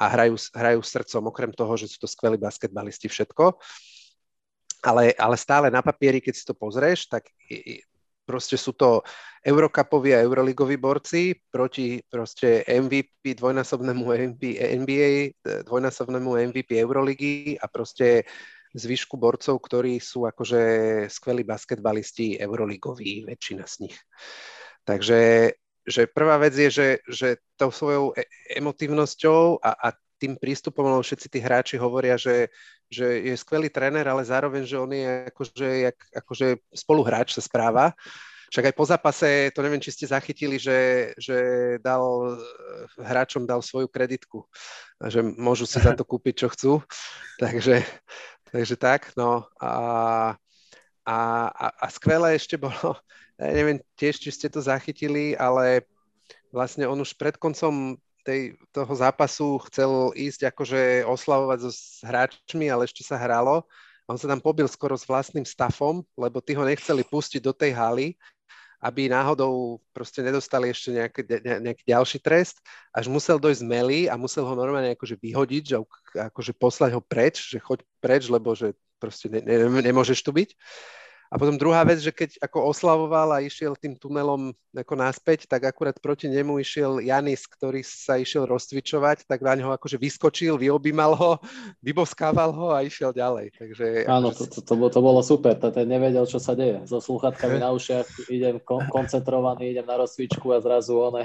[0.00, 3.60] a hrajú, hrajú srdcom, okrem toho, že sú to skvelí basketbalisti všetko.
[4.80, 7.28] Ale, ale stále na papieri, keď si to pozrieš, tak
[8.24, 9.04] proste sú to
[9.44, 14.44] Eurocupoví a Euroligoví borci proti proste MVP, dvojnásobnému MVP
[14.80, 15.10] NBA,
[15.68, 18.24] dvojnásobnému MVP Euroligy a proste
[18.72, 20.62] zvyšku borcov, ktorí sú akože
[21.10, 23.96] skvelí basketbalisti Euroligoví, väčšina z nich.
[24.86, 25.50] Takže
[25.86, 29.88] že prvá vec je, že, že tou svojou e- emotívnosťou a, a
[30.20, 32.52] tým prístupom, lebo všetci tí hráči hovoria, že,
[32.92, 37.96] že je skvelý tréner, ale zároveň, že on je akože, jak, akože spoluhráč sa správa.
[38.50, 41.38] Však aj po zápase, to neviem, či ste zachytili, že, že
[41.80, 42.34] dal,
[42.98, 44.42] hráčom dal svoju kreditku,
[45.06, 46.72] že môžu si za to kúpiť, čo chcú.
[47.40, 47.80] Takže,
[48.52, 50.36] takže tak, no a,
[51.10, 52.94] a, a, a skvelé ešte bolo,
[53.42, 55.82] ja neviem tiež, či ste to zachytili, ale
[56.54, 62.70] vlastne on už pred koncom tej, toho zápasu chcel ísť akože oslavovať so s hráčmi,
[62.70, 63.66] ale ešte sa hralo.
[64.06, 67.72] On sa tam pobil skoro s vlastným stafom, lebo tí ho nechceli pustiť do tej
[67.74, 68.08] haly,
[68.82, 72.58] aby náhodou proste nedostali ešte nejaký, nejaký ďalší trest,
[72.90, 75.76] až musel dojsť Meli a musel ho normálne akože vyhodiť, že
[76.16, 80.52] akože poslať ho preč, že choď preč, lebo že proste ne, ne, nemôžeš tu byť.
[81.30, 85.62] A potom druhá vec, že keď ako oslavoval a išiel tým tunelom ako naspäť, tak
[85.62, 91.14] akurát proti nemu išiel Janis, ktorý sa išiel rozcvičovať, tak na ňo akože vyskočil, vyobímal
[91.14, 91.38] ho,
[91.86, 93.54] vyboskával ho a išiel ďalej.
[93.54, 94.42] Takže, Áno, akože...
[94.42, 96.82] to, to, to, bolo, to bolo super, ten nevedel, čo sa deje.
[96.90, 101.22] So sluchatkami na ušiach idem kon- koncentrovaný, idem na rozcvičku a zrazu on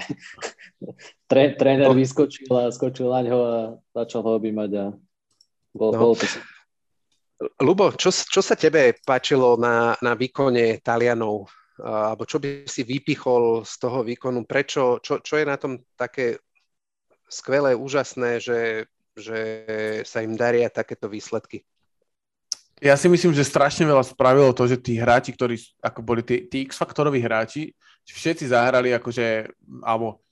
[1.31, 1.97] tre, tréner no.
[1.97, 3.57] vyskočil a skočil na ňo a
[3.97, 4.85] začal ho objímať a
[5.73, 5.97] bol, no.
[5.97, 6.54] bolo to super.
[7.59, 11.51] Lubo, čo, čo sa tebe páčilo na, na výkone Talianov?
[11.75, 14.47] Alebo čo by si vypichol z toho výkonu?
[14.47, 16.39] Prečo, čo, čo je na tom také
[17.27, 18.87] skvelé, úžasné, že,
[19.19, 19.39] že
[20.07, 21.67] sa im daria takéto výsledky?
[22.79, 26.47] Ja si myslím, že strašne veľa spravilo to, že tí hráči, ktorí ako boli tí,
[26.47, 27.71] tí X-faktoroví hráči,
[28.07, 29.47] všetci zahrali akože,
[29.83, 30.23] alebo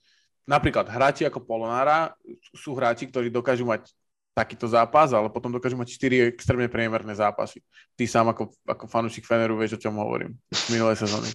[0.44, 2.12] napríklad hráči ako Polonára
[2.52, 3.88] sú hráči, ktorí dokážu mať
[4.34, 7.62] takýto zápas, ale potom dokážu mať 4 extrémne priemerné zápasy.
[7.94, 11.30] Ty sám ako, ako fanúšik Feneru vieš, o čom hovorím z minulej sezóny.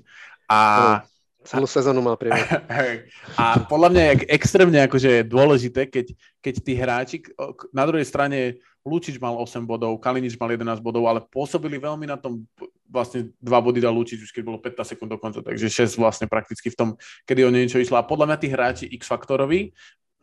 [0.52, 0.60] A,
[1.40, 2.44] Celú sezónu mal priemer.
[3.40, 6.12] A podľa mňa je extrémne akože dôležité, keď,
[6.44, 7.18] keď tí hráči,
[7.72, 12.20] na druhej strane Lučič mal 8 bodov, Kalinič mal 11 bodov, ale pôsobili veľmi na
[12.20, 12.44] tom,
[12.92, 16.28] vlastne dva body dal Lučič už keď bolo 15 sekúnd do konca, takže 6 vlastne
[16.28, 16.90] prakticky v tom,
[17.24, 18.00] kedy o niečo išlo.
[18.00, 19.72] A podľa mňa tí hráči X-faktoroví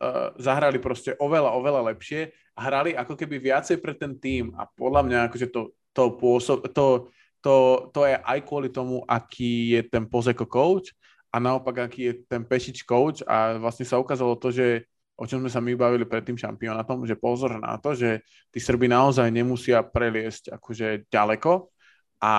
[0.01, 4.65] uh, zahrali proste oveľa, oveľa lepšie a hrali ako keby viacej pre ten tým a
[4.65, 7.55] podľa mňa akože to, to, pôsob, to, to,
[7.93, 10.93] to je aj kvôli tomu, aký je ten Pozeko coach
[11.29, 15.41] a naopak, aký je ten Pešič coach a vlastne sa ukázalo to, že o čom
[15.41, 18.21] sme sa my bavili pred tým šampionátom, že pozor na to, že
[18.53, 21.73] tí Srby naozaj nemusia preliesť akože ďaleko
[22.21, 22.33] a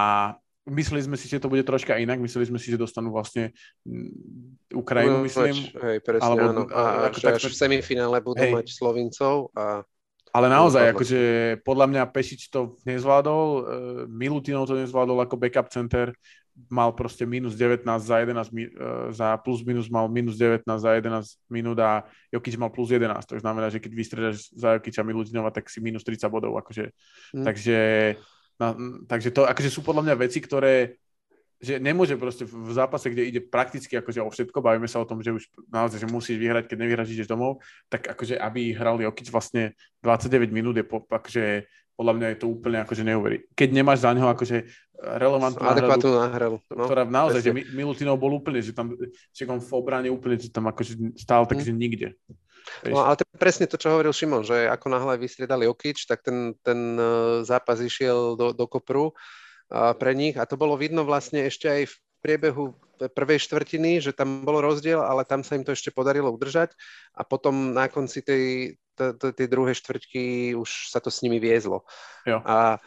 [0.68, 3.56] mysleli sme si, že to bude troška inak, mysleli sme si, že dostanú vlastne
[3.88, 5.56] mm, Ukrajinu, myslím.
[5.74, 6.62] Hej, presne, alebo, áno.
[6.70, 8.52] A, ako, tak, až v semifinále budú hej.
[8.54, 9.82] mať Slovincov a
[10.28, 11.20] ale naozaj, akože
[11.64, 13.62] podľa mňa Pešič to nezvládol, uh,
[14.12, 16.12] Milutinov to nezvládol ako backup center,
[16.68, 18.66] mal proste minus 19 za 11, uh, e,
[19.14, 22.02] za plus minus mal minus 19 za 11 minút a
[22.34, 26.02] Jokič mal plus 11, to znamená, že keď vystredaš za Jokiča Milutinova, tak si minus
[26.02, 26.90] 30 bodov, akože,
[27.38, 27.44] mm.
[27.46, 27.78] takže
[28.58, 28.74] No,
[29.06, 30.98] takže to akože sú podľa mňa veci, ktoré
[31.58, 35.18] že nemôže proste v zápase, kde ide prakticky akože o všetko, bavíme sa o tom,
[35.18, 37.58] že už naozaj, že musíš vyhrať, keď nevyhráš, ideš domov,
[37.90, 39.74] tak akože aby hral Jokic vlastne
[40.06, 41.66] 29 minút je po, akože
[41.98, 43.42] podľa mňa je to úplne akože neuveri.
[43.58, 44.70] Keď nemáš za neho akože
[45.18, 47.66] relevantnú adekvátnu náhradu, no, ktorá naozaj, presne.
[47.66, 48.94] že Milutinov bol úplne, že tam,
[49.34, 51.66] že on v obrane úplne, že tam akože stál tak, mm.
[51.66, 52.08] že nikde.
[52.86, 56.22] No ale to je presne to, čo hovoril Šimon, že ako náhle vystriedali Okič, tak
[56.22, 57.02] ten, ten e,
[57.42, 59.12] zápas išiel do, do kopru
[59.68, 64.42] pre nich a to bolo vidno vlastne ešte aj v priebehu prvej štvrtiny, že tam
[64.42, 66.74] bol rozdiel, ale tam sa im to ešte podarilo udržať
[67.14, 68.74] a potom na konci tej,
[69.36, 71.86] tej druhej štvrťky už sa to s nimi viezlo.
[72.26, 72.42] Jo.
[72.42, 72.82] A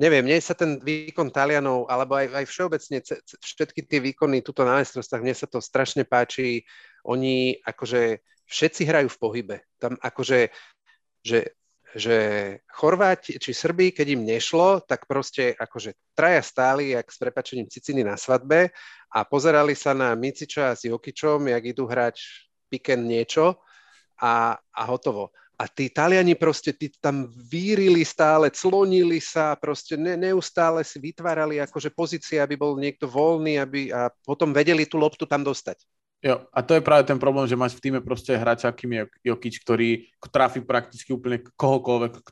[0.00, 2.96] neviem, mne sa ten výkon Talianov, alebo aj, aj všeobecne
[3.44, 6.64] všetky tie výkony tuto na mestrovstvách, mne sa to strašne páči.
[7.04, 9.56] Oni akože všetci hrajú v pohybe.
[9.78, 10.50] Tam akože,
[11.22, 11.54] že
[11.94, 12.16] že
[12.70, 18.06] Chorváti či Srbi, keď im nešlo, tak proste akože traja stáli, jak s prepačením Ciciny
[18.06, 18.70] na svadbe
[19.10, 22.22] a pozerali sa na Miciča s Jokičom, jak idú hrať
[22.70, 23.58] piken niečo
[24.22, 25.34] a, a hotovo.
[25.60, 31.60] A tí Taliani proste tí tam vírili stále, clonili sa, proste ne, neustále si vytvárali
[31.60, 35.84] akože pozície, aby bol niekto voľný aby, a potom vedeli tú loptu tam dostať.
[36.20, 39.02] Jo, a to je práve ten problém, že máš v týme proste hráča, akým je
[39.32, 42.22] Jokic, ktorý trafí prakticky úplne kohokoľvek, e,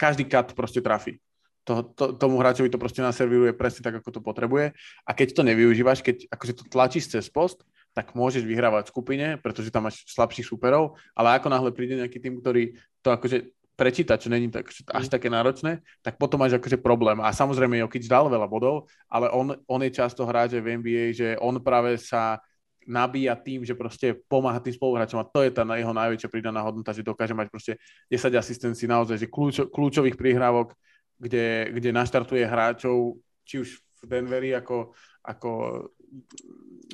[0.00, 1.20] každý kat proste trafí.
[1.68, 4.72] To, to, tomu hráčovi to proste naservíruje presne tak, ako to potrebuje.
[5.04, 9.26] A keď to nevyužívaš, keď akože to tlačíš cez post, tak môžeš vyhrávať v skupine,
[9.40, 14.16] pretože tam máš slabších superov, ale ako náhle príde nejaký tým, ktorý to akože prečítať,
[14.16, 15.12] čo není tak, až mm.
[15.12, 17.20] také náročné, tak potom máš akože problém.
[17.20, 21.28] A samozrejme Jokic dal veľa bodov, ale on, on je často hráč v NBA, že
[21.44, 22.40] on práve sa
[22.86, 26.94] nabíja tým, že proste pomáha tým spoluhráčom a to je tá jeho najväčšia pridaná hodnota,
[26.94, 27.72] že dokáže mať proste
[28.08, 30.72] 10 asistencií naozaj, že kľúčo, kľúčových príhrávok,
[31.18, 34.94] kde, kde naštartuje hráčov, či už v Denveri ako,
[35.26, 35.50] ako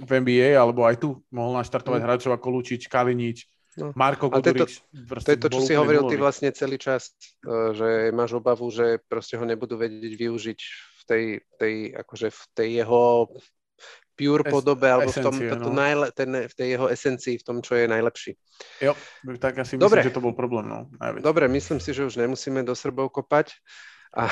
[0.01, 2.07] v NBA, alebo aj tu mohol naštartovať mm.
[2.09, 3.45] hráčov ako Lučič, Kalinič,
[3.77, 3.93] no.
[3.93, 4.81] Marko Gudurič.
[4.81, 7.13] To, to je to, čo si hovoril ty vlastne celý čas,
[7.45, 11.25] e, že máš obavu, že proste ho nebudú vedieť využiť v tej,
[11.61, 13.29] tej, akože v tej jeho
[14.13, 15.77] pure es, podobe, alebo esencie, v, tom, to, no.
[15.77, 18.33] najle, ten, v tej jeho esencii, v tom, čo je najlepší.
[18.81, 18.93] Jo,
[19.41, 20.01] tak asi myslím, Dobre.
[20.05, 20.69] že to bol problém.
[20.69, 20.87] No,
[21.19, 23.57] Dobre, myslím si, že už nemusíme do Srbov kopať
[24.15, 24.29] a,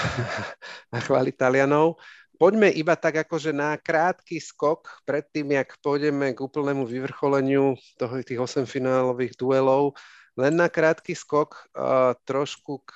[0.94, 1.96] a chváliť Talianov.
[2.40, 8.16] Poďme iba tak akože na krátky skok pred tým, jak pôjdeme k úplnému vyvrcholeniu toho,
[8.24, 9.92] tých 8 finálových duelov.
[10.40, 12.92] Len na krátky skok uh, trošku k,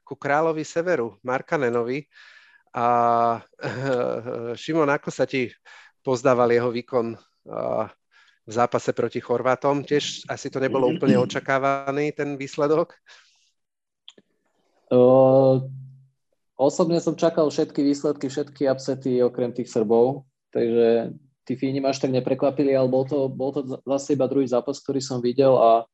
[0.00, 2.08] ku kráľovi Severu, Markanenovi.
[2.78, 2.86] A
[4.60, 5.50] Šimon, ako sa ti
[6.06, 7.18] pozdával jeho výkon
[8.48, 9.82] v zápase proti Chorvátom.
[9.82, 12.94] Tiež asi to nebolo úplne očakávaný ten výsledok?
[14.88, 15.68] Uh,
[16.56, 21.12] osobne som čakal všetky výsledky, všetky upsety okrem tých Srbov, takže
[21.44, 24.80] tí Fíni ma až tak neprekvapili, ale bol to, bol to zase iba druhý zápas,
[24.80, 25.84] ktorý som videl a,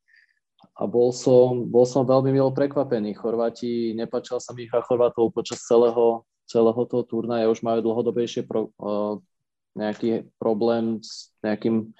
[0.79, 3.19] a bol, som, bol som veľmi milo prekvapený.
[3.19, 8.69] Chorváti, nepačal sa mi hra Chorvátov počas celého, celého toho turnaja, už majú dlhodobejšie pro,
[8.81, 9.19] uh,
[9.75, 11.91] nejaký problém s nejakým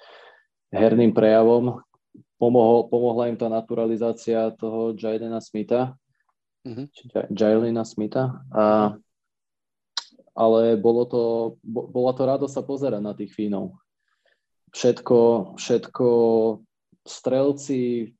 [0.72, 1.84] herným prejavom.
[2.36, 5.96] Pomohol, pomohla im tá naturalizácia toho Jadena Smitha,
[6.64, 7.32] mm-hmm.
[7.32, 8.44] Jalena Smitha.
[8.52, 8.96] A,
[10.36, 11.22] ale bolo to,
[11.64, 13.76] bola to rado sa pozerať na tých Fínov.
[14.76, 16.06] Všetko, všetko
[17.06, 18.12] strelci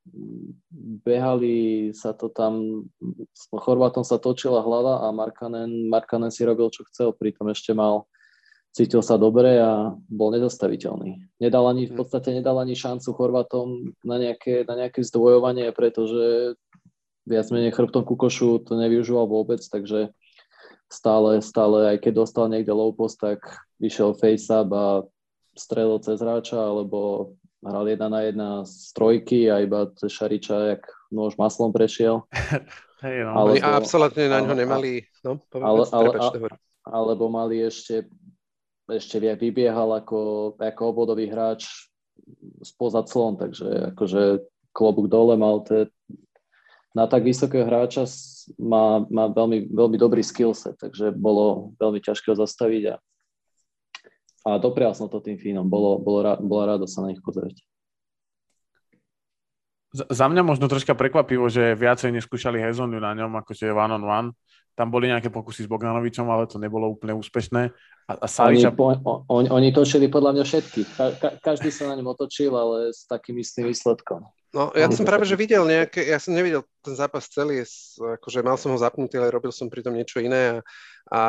[1.02, 2.86] behali, sa to tam,
[3.34, 8.06] s Chorvátom sa točila hlava a Markanen, Markanen si robil, čo chcel, pritom ešte mal
[8.76, 11.40] cítil sa dobre a bol nezastaviteľný.
[11.40, 11.98] Nedal ani, v hm.
[11.98, 16.54] podstate nedal ani šancu Chorvatom na nejaké, na nejaké zdvojovanie, pretože
[17.24, 20.12] viac menej chrbtom Kukošu to nevyužíval vôbec, takže
[20.92, 23.42] stále, stále, aj keď dostal niekde low post, tak
[23.82, 25.02] vyšiel face-up a
[25.56, 27.32] strelil cez hráča, alebo
[27.64, 32.24] hral jedna na jedna z trojky a iba cez Šariča, jak nôž maslom prešiel.
[32.96, 33.36] Hey, no.
[33.36, 36.16] Alebo, a absolútne na ňo nemali, no, ale, ale,
[36.80, 38.08] alebo mali ešte
[38.94, 41.90] ešte vybiehal ako, ako obvodový hráč
[42.62, 45.90] spoza clon, takže akože klobúk dole mal te,
[46.94, 48.06] na tak vysokého hráča
[48.56, 52.96] má, má veľmi, veľmi dobrý skillset, takže bolo veľmi ťažké ho zastaviť a,
[54.46, 57.66] a doprial som to tým Fínom, bolo, bolo, bola rado sa na nich pozrieť.
[59.96, 64.30] Za mňa možno troška prekvapivo, že viacej neskúšali Hezonu na ňom, akože one on one.
[64.76, 67.72] Tam boli nejaké pokusy s Bogdanovičom, ale to nebolo úplne úspešné.
[68.06, 68.76] A, a Saliča...
[68.76, 70.80] oni, po, on, oni točili podľa mňa všetky.
[70.84, 74.28] Ka, ka, každý sa na ňom otočil, ale s takým istým výsledkom.
[74.52, 77.64] No, ja som práve, že videl nejaké, ja som nevidel ten zápas celý,
[77.96, 80.60] akože mal som ho zapnutý, ale robil som pritom niečo iné
[81.08, 81.24] a, a,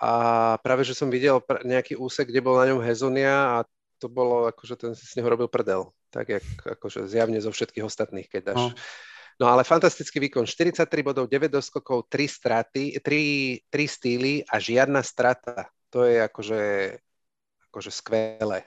[0.00, 0.12] a
[0.60, 3.68] práve, že som videl nejaký úsek, kde bol na ňom Hezonia a
[4.02, 7.86] to bolo, akože ten si s neho robil prdel, tak jak, akože zjavne zo všetkých
[7.86, 8.68] ostatných, keď dáš no
[9.34, 15.02] No ale fantastický výkon, 43 bodov, 9 doskokov, 3 straty, 3, 3 stýly a žiadna
[15.02, 15.66] strata.
[15.90, 16.62] To je akože,
[17.70, 18.62] akože skvelé.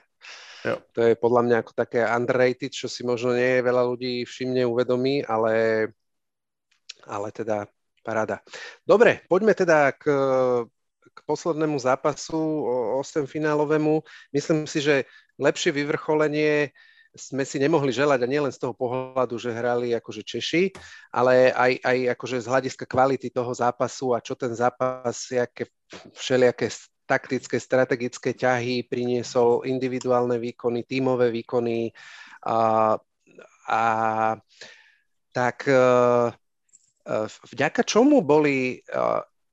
[0.64, 0.76] Jo.
[0.92, 5.24] To je podľa mňa ako také underrated, čo si možno nie veľa ľudí všimne, uvedomí,
[5.24, 5.88] ale,
[7.08, 7.64] ale teda
[8.04, 8.44] paráda.
[8.84, 10.04] Dobre, poďme teda k,
[11.18, 12.38] k poslednému zápasu,
[13.02, 14.00] 8 finálovému.
[14.30, 15.04] Myslím si, že
[15.36, 16.70] lepšie vyvrcholenie
[17.18, 20.70] sme si nemohli želať a nielen z toho pohľadu, že hrali akože Češi,
[21.10, 25.66] ale aj, aj akože z hľadiska kvality toho zápasu a čo ten zápas, aké
[26.14, 26.70] všelijaké
[27.08, 31.90] taktické, strategické ťahy priniesol, individuálne výkony, tímové výkony
[32.44, 32.94] a,
[33.64, 33.82] a
[35.32, 35.80] tak e, e,
[37.56, 38.98] vďaka čomu boli e,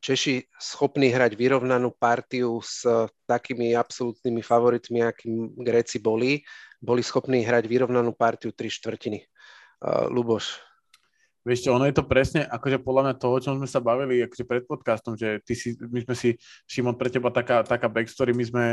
[0.05, 2.85] Češi schopní hrať vyrovnanú partiu s
[3.25, 6.45] takými absolútnymi favoritmi, akým Gréci boli,
[6.77, 9.25] boli schopní hrať vyrovnanú partiu tri štvrtiny.
[9.81, 10.61] Uh, Luboš.
[11.41, 14.21] Vieš čo, ono je to presne, akože podľa mňa to, o čom sme sa bavili
[14.21, 16.29] akože pred podcastom, že ty si, my sme si,
[16.69, 18.65] Šimon, pre teba taká, taká backstory, my sme,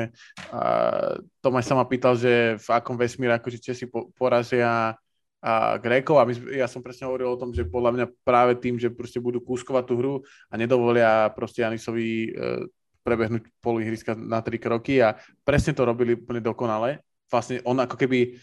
[0.53, 5.01] uh, Tomáš sa ma pýtal, že v akom vesmíre akože Česi po, porazia
[5.43, 8.79] a Grékov a my, ja som presne hovoril o tom, že podľa mňa práve tým,
[8.79, 10.15] že proste budú kúskovať tú hru
[10.47, 12.63] a nedovolia proste Janisovi uh,
[13.03, 17.03] prebehnúť pol ihriska na tri kroky a presne to robili úplne dokonale.
[17.27, 18.39] Vlastne on ako keby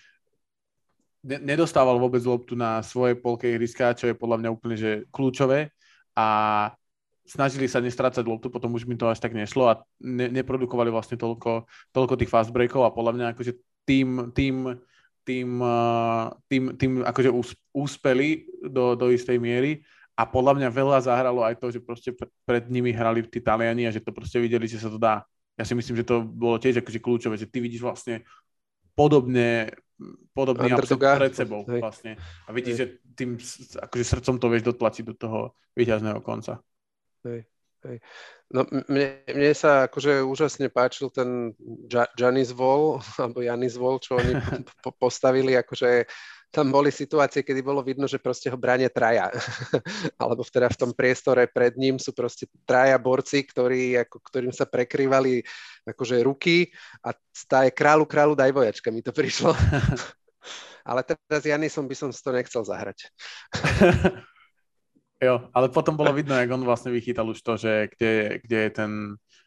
[1.23, 5.71] nedostával vôbec loptu na svoje polke ihriska, čo je podľa mňa úplne že kľúčové.
[6.19, 6.27] A
[7.23, 11.15] snažili sa nestrácať loptu, potom už mi to až tak nešlo a ne, neprodukovali vlastne
[11.15, 11.63] toľko,
[11.95, 13.53] toľko tých fast breakov a podľa mňa akože
[13.87, 14.75] tým, tým,
[15.29, 15.61] tým,
[16.49, 17.29] tým, tým akože
[17.69, 19.85] úspeli do, do istej miery
[20.17, 22.09] a podľa mňa veľa zahralo aj to, že proste
[22.49, 25.21] pred nimi hrali tí Taliani a že to proste videli, že sa to dá.
[25.53, 28.25] Ja si myslím, že to bolo tiež akože kľúčové, že ty vidíš vlastne
[28.97, 29.69] podobne,
[30.33, 31.79] podobný pred sebou hej.
[31.79, 32.11] vlastne.
[32.47, 32.81] A vidíš, hej.
[32.81, 33.29] že tým
[33.85, 35.39] akože srdcom to vieš dotlačiť do toho
[35.77, 36.57] výťazného konca.
[37.23, 37.45] Hej.
[37.79, 37.97] Hej.
[38.51, 41.55] No mne, mne sa akože úžasne páčil ten
[42.17, 44.35] Janis Vol, alebo Janis Vol, čo oni
[44.83, 46.09] po, postavili, akože
[46.49, 49.29] tam boli situácie, kedy bolo vidno, že proste ho bránia traja.
[50.21, 54.65] Alebo teda v tom priestore pred ním sú proste traja borci, ktorí, ako, ktorým sa
[54.65, 55.45] prekrývali
[55.85, 56.73] akože ruky
[57.05, 57.13] a
[57.45, 59.53] tá je kráľu, kráľu daj vojačka, mi to prišlo.
[60.89, 63.13] Ale teraz Janisom by som to nechcel zahrať.
[65.19, 68.71] Jo, ale potom bolo vidno, jak on vlastne vychytal už to, že kde, kde je
[68.71, 68.91] ten,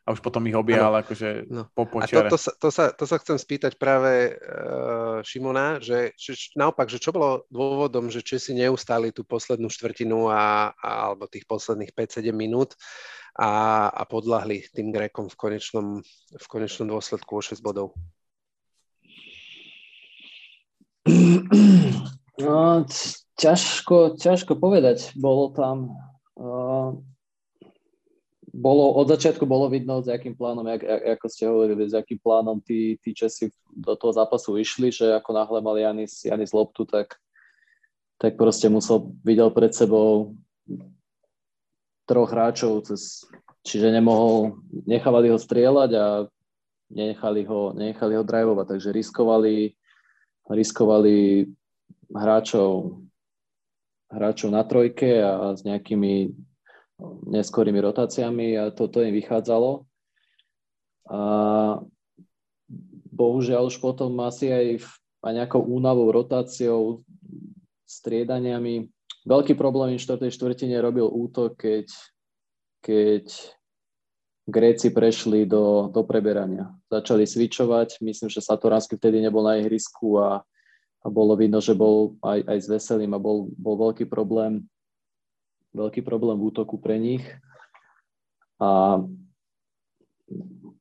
[0.05, 1.65] a už potom ich objal akože no.
[1.73, 2.29] po počiare.
[2.29, 6.37] A to, to, sa, to, sa, to sa chcem spýtať práve uh, Šimona, že, že
[6.61, 11.49] naopak, že čo bolo dôvodom, že Česi neustáli tú poslednú štvrtinu a, a, alebo tých
[11.49, 12.77] posledných 5-7 minút
[13.33, 16.05] a, a podľahli tým Grékom v konečnom,
[16.37, 17.97] v konečnom dôsledku o 6 bodov?
[22.43, 22.85] No,
[23.39, 25.15] ťažko, ťažko povedať.
[25.17, 25.97] Bolo tam...
[26.37, 26.97] Uh,
[28.53, 32.61] bolo, od začiatku bolo vidno, s akým plánom, jak, ako ste hovorili, s akým plánom
[32.61, 37.17] tí, tí Česi do toho zápasu išli, že ako náhle mal Janis, Janis loptu, tak,
[38.21, 40.37] tak proste musel, videl pred sebou
[42.05, 43.25] troch hráčov, cez,
[43.65, 46.07] čiže nemohol, nechávali ho strieľať a
[46.93, 49.73] nenechali ho, nenechali ho drivovať, takže riskovali,
[50.53, 51.49] riskovali
[52.13, 53.01] hráčov,
[54.13, 56.37] hráčov na trojke a s nejakými
[57.33, 59.89] neskorými rotáciami a toto im vychádzalo.
[61.11, 61.21] A
[63.13, 64.67] bohužiaľ už potom asi aj,
[65.25, 67.03] aj nejakou únavou, rotáciou,
[67.89, 68.89] striedaniami.
[69.27, 70.31] Veľký problém v 4.
[70.31, 71.87] štvrtine robil útok, keď,
[72.83, 73.27] keď
[74.43, 76.75] Gréci prešli do, do preberania.
[76.91, 80.43] Začali svičovať, myslím, že Satoransky vtedy nebol na ihrisku a
[81.03, 84.67] a bolo vidno, že bol aj, aj s Veselým a bol, bol veľký problém
[85.73, 87.25] veľký problém v útoku pre nich.
[88.61, 89.03] A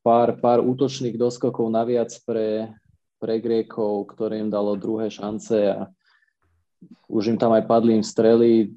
[0.06, 2.70] pár, pár útočných doskokov naviac pre,
[3.18, 5.90] pre Grékov, ktoré im dalo druhé šance a
[7.10, 8.70] už im tam aj padli im strely.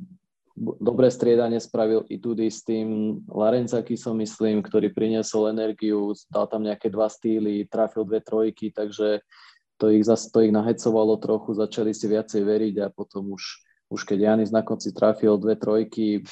[0.56, 3.18] Dobré striedanie spravil i tudy s tým
[3.98, 9.18] som myslím, ktorý priniesol energiu, dal tam nejaké dva stýly, trafil dve trojky, takže
[9.84, 13.60] to ich zase to ich nahecovalo trochu, začali si viacej veriť a potom už,
[13.92, 16.24] už keď Janis na konci trafil dve trojky,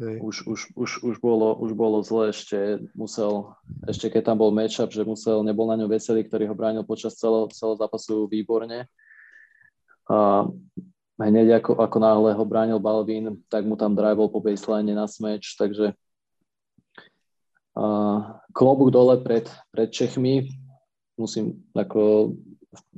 [0.00, 3.52] už, už, už, už, bolo, už bolo zle, ešte musel,
[3.84, 7.14] ešte keď tam bol matchup, že musel, nebol na ňom veselý, ktorý ho bránil počas
[7.14, 8.88] celého, celého zápasu výborne.
[10.08, 10.48] A
[11.20, 15.54] hneď ako, ako náhle ho bránil Balvin, tak mu tam drivel po baseline na smeč,
[15.60, 15.92] takže
[17.76, 18.18] uh,
[18.50, 20.63] klobúk dole pred, pred Čechmi,
[21.14, 22.34] musím, ako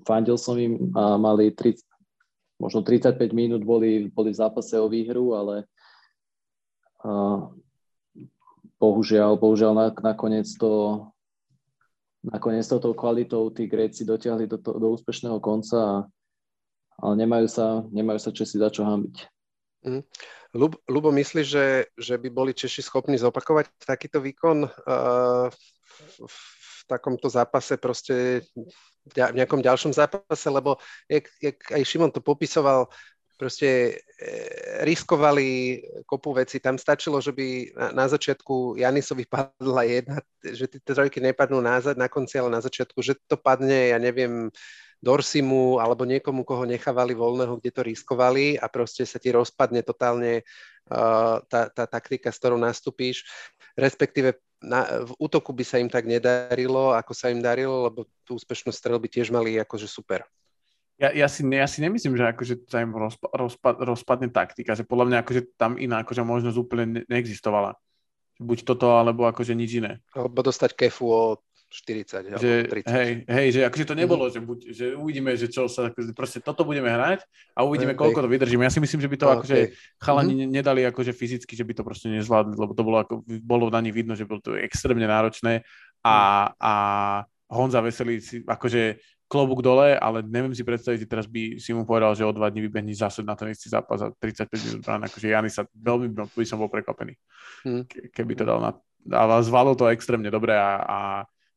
[0.04, 1.84] fandil som im a mali 30,
[2.60, 5.68] možno 35 minút boli, boli v zápase o výhru, ale
[7.04, 7.52] uh,
[8.80, 11.04] bohužiaľ, bohužiaľ na, nakoniec to
[12.26, 16.10] nakoniec to tou kvalitou tí Gréci dotiahli do, to, do úspešného konca,
[16.98, 19.16] ale nemajú sa, nemajú sa Česi za čo hambiť.
[19.86, 20.02] Mm.
[20.90, 25.46] Lubo, myslíš, že, že by boli Češi schopní zopakovať takýto výkon uh,
[26.18, 28.46] v takomto zápase proste
[29.06, 32.90] v nejakom ďalšom zápase, lebo jak, jak aj Šimon to popisoval,
[33.36, 34.28] proste e,
[34.82, 35.78] riskovali
[36.08, 36.58] kopu veci.
[36.58, 41.78] Tam stačilo, že by na, na začiatku Janisovi padla jedna, že tie trojky nepadnú na,
[41.94, 44.48] na konci, ale na začiatku, že to padne, ja neviem,
[44.96, 50.40] Dorsimu alebo niekomu, koho nechávali voľného, kde to riskovali a proste sa ti rozpadne totálne
[50.88, 53.28] uh, tá, tá taktika, s ktorou nastúpíš.
[53.76, 58.40] Respektíve na, v útoku by sa im tak nedarilo, ako sa im darilo, lebo tú
[58.40, 60.24] úspešnú strelby tiež mali akože super.
[60.96, 64.88] Ja, ja, si, ja si nemyslím, že akože sa im rozpa, rozpa, rozpadne taktika, že
[64.88, 67.76] podľa mňa akože tam iná akože možnosť úplne ne, neexistovala.
[68.40, 70.00] Buď toto, alebo akože nič iné.
[70.16, 71.20] Alebo dostať kefu o
[71.66, 72.86] 40 že, 30.
[72.86, 74.32] Hej, hej, že akože to nebolo, mm.
[74.32, 77.26] že, buď, že uvidíme, že čo sa, akože proste toto budeme hrať
[77.58, 78.62] a uvidíme, hey, koľko to vydržíme.
[78.62, 79.34] Ja si myslím, že by to okay.
[79.36, 79.56] akože
[79.98, 80.54] chalani mm-hmm.
[80.54, 83.92] nedali akože fyzicky, že by to proste nezvládli, lebo to bolo, ako, bolo na nich
[83.92, 85.66] vidno, že bolo to extrémne náročné
[86.06, 86.62] a, mm.
[86.62, 86.72] a
[87.50, 91.82] Honza Veselý si akože klobúk dole, ale neviem si predstaviť, že teraz by si mu
[91.82, 95.02] povedal, že o dva dní vybehne zase na ten istý zápas a 35 minút brán,
[95.02, 97.18] akože Jani sa veľmi by som bol prekvapený,
[97.66, 98.14] hmm.
[98.14, 98.70] keby to dal na...
[99.06, 100.98] Ale zvládol to extrémne dobre a, a,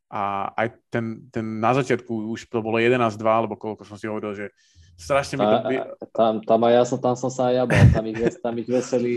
[0.09, 4.33] a aj ten, ten na začiatku už to bolo 11-2, alebo koľko som si hovoril,
[4.33, 4.45] že
[4.97, 5.57] strašne mi to...
[6.11, 8.69] Tam, tam, aj ja som, tam som sa aj ja bol, tam ich, tam ich
[8.69, 9.15] veselý,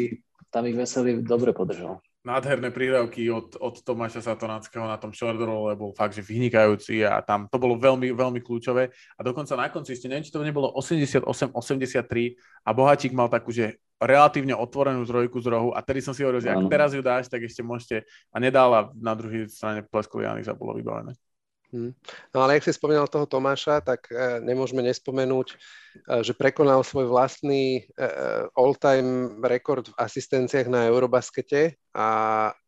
[0.53, 5.91] tam ich veselý dobre podržal nádherné prídavky od, od Tomáša Satonáckého na tom shoulder bol
[5.91, 8.95] fakt, že vynikajúci a tam to bolo veľmi, veľmi kľúčové.
[9.19, 12.07] A dokonca na konci ešte neviem, či to nebolo 88-83
[12.63, 16.43] a Bohačík mal takú, že relatívne otvorenú trojku z rohu a tedy som si hovoril,
[16.43, 18.03] že ak teraz ju dáš, tak ešte môžete
[18.35, 21.15] a nedala na druhej strane pleskol Janis a bolo vybavené.
[21.73, 21.97] Hmm.
[22.37, 25.57] No ale ak si spomínal toho Tomáša, tak e, nemôžeme nespomenúť, e,
[26.21, 28.07] že prekonal svoj vlastný e,
[28.53, 32.09] all-time rekord v asistenciách na Eurobaskete a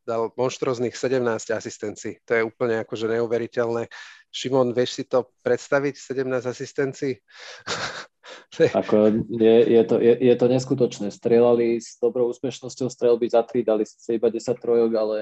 [0.08, 1.20] dal monštrozných 17
[1.52, 2.16] asistencií.
[2.24, 3.92] To je úplne akože neuveriteľné.
[4.32, 7.20] Šimon, vieš si to predstaviť, 17 asistencií?
[8.80, 11.12] Ako je, je, to, je, je to neskutočné.
[11.12, 15.18] Strelali s dobrou úspešnosťou strelby za 3, dali si iba 10 trojok, ale,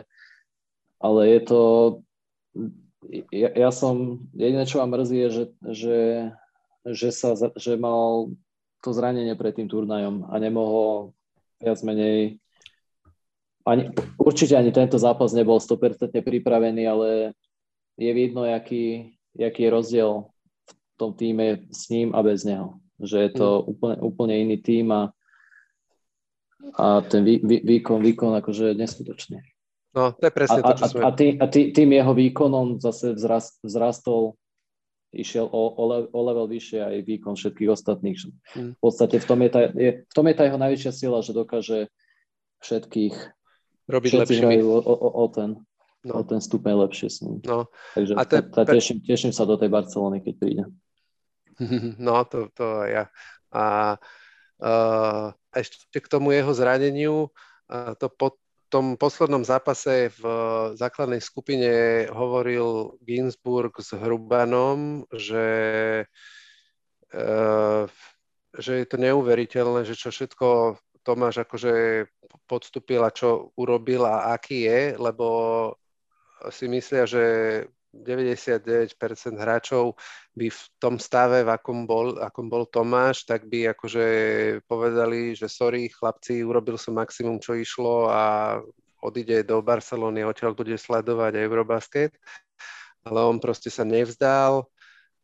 [1.03, 1.61] ale je to
[3.33, 5.45] ja, ja som, jediné, čo ma mrzí, je, že,
[5.75, 6.01] že,
[6.87, 8.31] že, sa, že mal
[8.83, 11.15] to zranenie pred tým turnajom a nemohol
[11.63, 12.43] viac menej
[13.63, 17.09] ani, určite ani tento zápas nebol 100% pripravený, ale
[17.95, 20.11] je vidno, aký, aký je rozdiel
[20.67, 22.82] v tom týme s ním a bez neho.
[23.03, 23.65] Že je to mm.
[23.67, 25.03] úplne, úplne iný tým a,
[26.79, 29.43] a ten vý, vý, výkon, výkon akože neskutočný.
[29.93, 31.01] No, to je presne a, to, čo sme...
[31.05, 34.41] A, tý, a tý, tým jeho výkonom zase vzrast, vzrastol,
[35.13, 38.17] išiel o, o, le, o level vyššie aj výkon všetkých ostatných.
[38.57, 38.73] Hmm.
[38.73, 41.37] V podstate v tom je, tá, je, v tom je tá jeho najväčšia sila, že
[41.37, 41.93] dokáže
[42.65, 43.15] všetkých
[43.93, 44.65] robiť lepšie.
[44.65, 45.61] O, o, o, ten,
[46.09, 46.13] no.
[46.17, 47.45] o ten stupeň lepšie s ním.
[47.45, 47.69] No.
[47.93, 50.65] Takže a te, tá, teším, teším sa do tej Barcelony, keď príde.
[51.99, 53.13] No, to, to ja.
[53.53, 53.97] A
[54.61, 57.29] uh, ešte k tomu jeho zraneniu,
[57.69, 58.41] uh, to pod,
[58.73, 60.25] tom poslednom zápase v
[60.81, 65.49] základnej skupine hovoril Ginsburg s Hrubanom, že,
[67.13, 67.29] e,
[68.57, 72.09] že je to neuveriteľné, že čo všetko Tomáš akože
[72.49, 75.27] podstúpil a čo urobil a aký je, lebo
[76.49, 77.25] si myslia, že
[77.93, 78.97] 99%
[79.37, 80.01] hráčov
[80.33, 84.07] by v tom stave, v akom bol, akom bol Tomáš, tak by akože
[84.65, 88.23] povedali, že sorry chlapci, urobil som maximum, čo išlo a
[89.05, 92.17] odíde do Barcelony, odtiaľ bude sledovať Eurobasket.
[93.03, 94.65] Ale on proste sa nevzdal,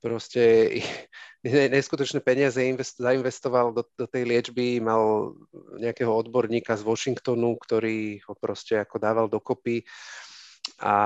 [0.03, 0.77] proste
[1.75, 5.35] neskutočné peniaze invest, zainvestoval do, do tej liečby, mal
[5.79, 9.87] nejakého odborníka z Washingtonu, ktorý ho proste ako dával dokopy
[10.83, 10.97] a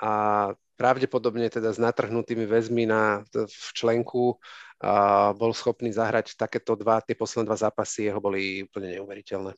[0.00, 4.36] a pravdepodobne teda s natrhnutými väzmi na, v členku
[4.76, 9.56] a bol schopný zahrať takéto dva, tie posledné dva zápasy, jeho boli úplne neuveriteľné.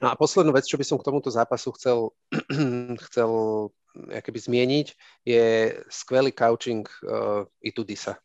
[0.00, 1.98] No a poslednú vec, čo by som k tomuto zápasu chcel,
[3.08, 3.30] chcel
[4.08, 4.86] keby zmieniť,
[5.28, 8.16] je skvelý coaching uh, Itudisa.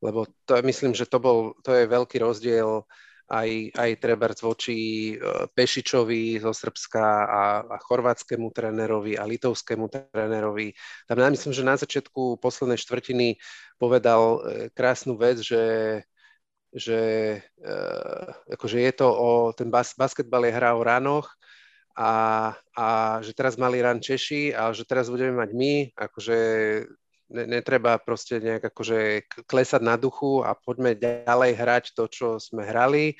[0.00, 2.88] Lebo to je, myslím, že to, bol, to je veľký rozdiel
[3.30, 10.74] aj, aj Treberc voči e, Pešičovi zo Srbska a, a chorvátskému trénerovi a litovskému trénerovi.
[11.06, 13.38] Tam ja myslím, že na začiatku poslednej štvrtiny
[13.78, 14.38] povedal e,
[14.74, 15.62] krásnu vec, že
[16.70, 17.02] že
[17.66, 21.26] uh, akože je to o, ten bas, basketbal je hra o ránoch
[21.98, 22.86] a, a
[23.26, 26.38] že teraz mali ran Češi a že teraz budeme mať my, akože
[27.30, 28.98] netreba proste nejak akože
[29.46, 33.14] klesať na duchu a poďme ďalej hrať to, čo sme hrali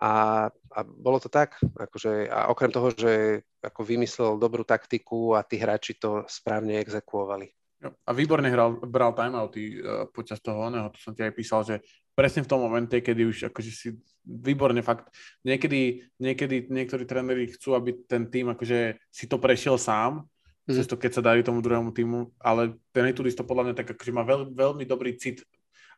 [0.00, 5.44] a, a bolo to tak, akože, a okrem toho, že ako vymyslel dobrú taktiku a
[5.44, 7.52] tí hráči to správne exekuovali.
[7.82, 11.82] A výborne hral, bral timeouty uh, počas toho oného, to som ti aj písal, že
[12.14, 13.88] presne v tom momente, kedy už akože si
[14.22, 15.10] výborne fakt,
[15.42, 20.22] niekedy, niekedy niektorí tréneri chcú, aby ten tým akože si to prešiel sám,
[20.68, 20.74] mm.
[20.76, 24.12] cez to, keď sa darí tomu druhému týmu, ale ten to podľa mňa tak akože
[24.14, 25.42] má veľ, veľmi dobrý cit,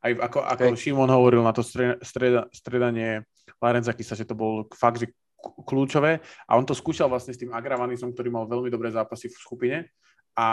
[0.05, 0.77] aj ako, ako okay.
[0.77, 3.25] Šimon hovoril na to streda, stredanie
[3.57, 5.09] Larenza Kisa, že to bol fakt, že
[5.41, 6.21] kľúčové.
[6.45, 9.79] A on to skúšal vlastne s tým Agravanisom, ktorý mal veľmi dobré zápasy v skupine.
[10.37, 10.49] A,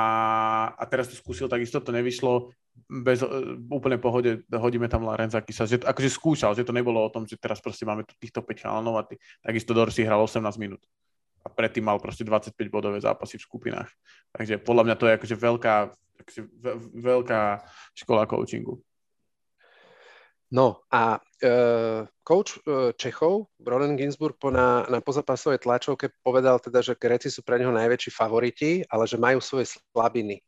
[0.78, 2.53] a teraz to skúsil, takisto to nevyšlo,
[2.88, 3.26] bez
[3.68, 7.36] úplne pohode hodíme tam Lorenza Kisa, že akože skúšal, že to nebolo o tom, že
[7.36, 10.86] teraz proste máme tu týchto 5 chalanov a ty, takisto Dorsi hral 18 minút
[11.42, 13.89] a predtým mal proste 25 bodové zápasy v skupinách.
[14.32, 15.76] Takže podľa mňa to je akože veľká,
[16.22, 16.42] akože
[17.02, 17.42] veľká
[17.98, 18.78] škola coachingu.
[20.52, 26.84] No a uh, coach uh, Čechov, Roland Ginsburg, po na, na pozapasovej tlačovke povedal teda,
[26.84, 30.44] že Gréci sú pre neho najväčší favoriti, ale že majú svoje slabiny.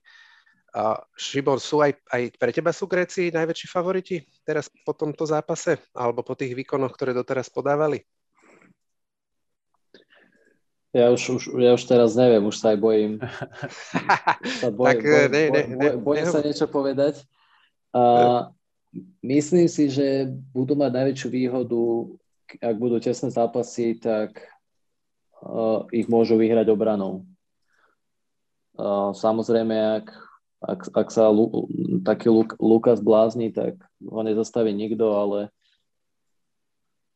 [0.75, 5.79] Uh, Šibor, sú aj, aj pre teba sú Gréci najväčší favoriti teraz po tomto zápase?
[5.95, 8.03] Alebo po tých výkonoch, ktoré doteraz podávali?
[10.93, 13.17] Ja už, už, ja už teraz neviem, už sa aj bojím.
[14.61, 17.25] sa bojím, tak, bojím, ne, ne, bojím, bojím, bojím sa niečo povedať.
[17.93, 18.53] Uh,
[19.25, 21.81] Myslím si, že budú mať najväčšiu výhodu,
[22.61, 24.37] ak budú tesné zápasy, tak
[25.41, 27.25] uh, ich môžu vyhrať obranou.
[28.77, 30.07] Uh, samozrejme, ak,
[30.61, 31.65] ak, ak sa Lu,
[32.05, 35.49] taký Luk, Lukas blázni, tak ho nezastaví nikto, ale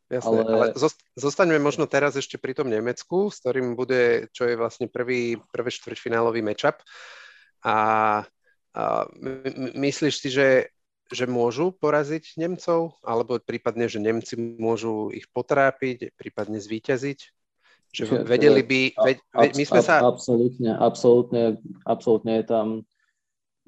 [0.08, 0.72] Jasné, ale...
[0.72, 5.36] ale zostaňme možno teraz ešte pri tom Nemecku, s ktorým bude, čo je vlastne prvý,
[5.52, 6.80] prvý štvrťfinálový matchup.
[7.60, 7.76] A,
[8.72, 8.82] a
[9.20, 10.48] my, myslíš si, že
[11.08, 17.18] že môžu poraziť Nemcov, alebo prípadne, že Nemci môžu ich potrápiť, prípadne zvíťaziť?
[17.88, 18.80] Že vedeli by...
[19.00, 20.04] Ve, ve, my sme sa...
[20.04, 21.56] Absolútne, absolútne,
[21.88, 22.66] absolútne je tam...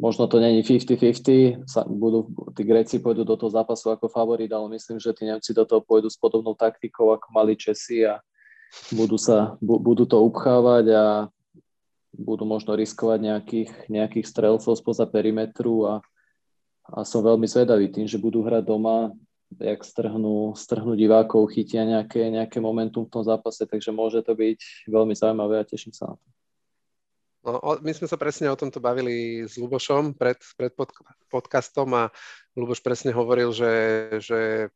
[0.01, 4.97] Možno to není 50-50, budú, tí Gréci pôjdu do toho zápasu ako favorit, ale myslím,
[4.97, 8.25] že tí Nemci do toho pôjdu s podobnou taktikou, ako mali Česi a
[8.97, 11.05] budú, sa, budú to upchávať a
[12.17, 15.95] budú možno riskovať nejakých, nejakých strelcov spoza perimetru a
[16.91, 19.15] a som veľmi zvedavý tým, že budú hrať doma,
[19.59, 24.91] jak strhnú, strhnú divákov, chytia nejaké, nejaké momentum v tom zápase, takže môže to byť
[24.91, 26.27] veľmi zaujímavé a teším sa na to.
[27.41, 30.93] No, my sme sa presne o tomto bavili s Lubošom pred, pred pod,
[31.33, 32.13] podcastom a
[32.53, 33.73] Luboš presne hovoril, že,
[34.21, 34.69] že,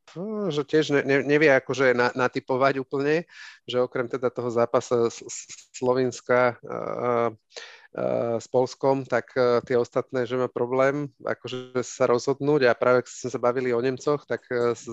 [0.48, 3.28] že tiež ne, nevie akože na, natypovať úplne,
[3.68, 5.12] že okrem teda toho zápasa
[5.76, 7.36] Slovenska uh,
[7.95, 13.12] s Polskom, tak eh, tie ostatné, že má problém akože sa rozhodnúť a práve keď
[13.14, 14.90] sme sa bavili o Nemcoch, tak eh, s,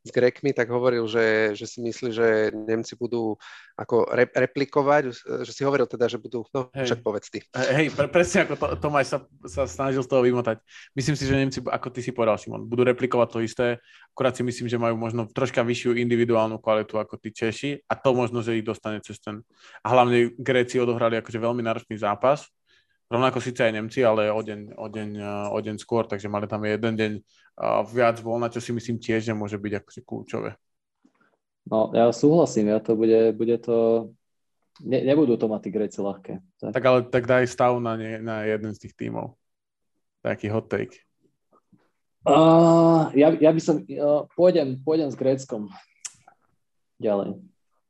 [0.00, 3.36] s Grekmi, tak hovoril, že, že si myslí, že Nemci budú
[3.76, 5.02] ako re, replikovať,
[5.44, 6.88] že si hovoril teda, že budú, no hej.
[6.88, 7.44] však povedz ty.
[7.52, 10.58] Hej, pre, presne ako to, Tomáš sa, sa snažil z toho vymotať.
[10.96, 13.66] Myslím si, že Nemci, ako ty si povedal, Simon, budú replikovať to isté,
[14.18, 18.18] akurát si myslím, že majú možno troška vyššiu individuálnu kvalitu ako tí Češi a to
[18.18, 19.46] možno, že ich dostane cez ten.
[19.86, 22.50] A hlavne Gréci odohrali akože veľmi náročný zápas
[23.08, 25.10] Rovnako síce aj Nemci, ale o deň, o deň,
[25.48, 27.12] o deň skôr, takže mali tam jeden deň
[27.88, 30.52] viac voľna, čo si myslím tiež, že môže byť akože kľúčové.
[31.72, 34.12] No, ja súhlasím, ja to bude, bude to,
[34.84, 36.44] ne, nebudú to mať tí Gréci ľahké.
[36.60, 36.70] Tak.
[36.76, 39.40] tak ale tak daj stav na, ne, na jeden z tých tímov.
[40.20, 41.07] Taký hot take.
[42.28, 45.72] Uh, ja, ja by som, uh, pôjdem, pôjdem s Gréckom
[47.00, 47.40] ďalej.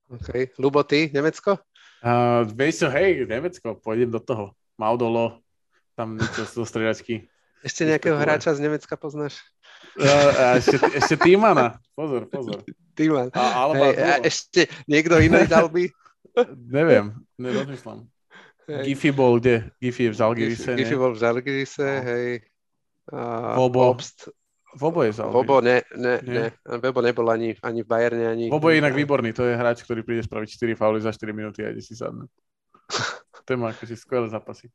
[0.08, 0.54] OK.
[0.56, 1.58] Lubo, ty, Nemecko?
[1.98, 4.54] Uh, vieš čo, hej, Nemecko, pôjdem do toho.
[4.78, 5.42] Maudolo,
[5.98, 7.26] tam niečo zo stredačky.
[7.66, 9.42] Ešte nejakého ešte hráča z Nemecka poznáš?
[9.98, 11.82] Uh, a ešte, ešte Týmana.
[11.98, 12.62] Pozor, pozor.
[12.94, 13.30] Týman.
[13.34, 15.86] A, hey, a ešte niekto iný dal by?
[16.78, 18.06] Neviem, nerozmýšľam.
[18.66, 18.92] Hey.
[18.92, 19.70] Giffy bol kde?
[19.80, 22.04] Giffy je v Žalgirise, Giffy bol v Žalgirise, no.
[22.04, 22.26] hej.
[23.56, 23.90] Vobo.
[23.90, 24.28] Obst.
[24.76, 25.34] Vobo je Žalgiris.
[25.34, 26.44] Vobo, ne, ne, ne.
[26.78, 28.44] Vobo nebol ani, ani v Bayerne, ani...
[28.52, 31.64] Vobo je inak výborný, to je hráč, ktorý príde spraviť 4 fauly za 4 minúty
[31.64, 32.28] a ide si sadnúť.
[33.48, 34.68] to má akože skvelé zápasy.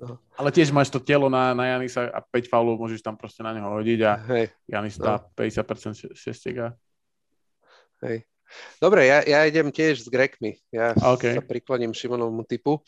[0.00, 0.16] No.
[0.36, 3.52] Ale tiež máš to telo na, na Janisa a 5 faulov môžeš tam proste na
[3.52, 4.44] neho hodiť a Hej.
[4.68, 5.28] Janis dá no.
[5.36, 6.72] 50% šestiek.
[8.04, 8.24] Hej.
[8.80, 10.56] Dobre, ja, ja idem tiež s Grekmi.
[10.72, 11.36] Ja okay.
[11.36, 12.80] sa prikloním Šimonovmu typu.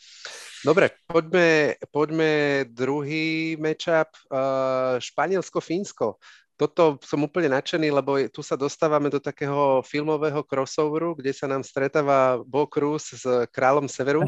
[0.63, 4.07] Dobre, poďme, poďme druhý matchup.
[4.31, 6.15] Uh, Španielsko-Fínsko.
[6.55, 11.67] toto som úplne nadšený, lebo tu sa dostávame do takého filmového crossoveru, kde sa nám
[11.67, 14.23] stretáva Bo Cruz s kráľom Severu,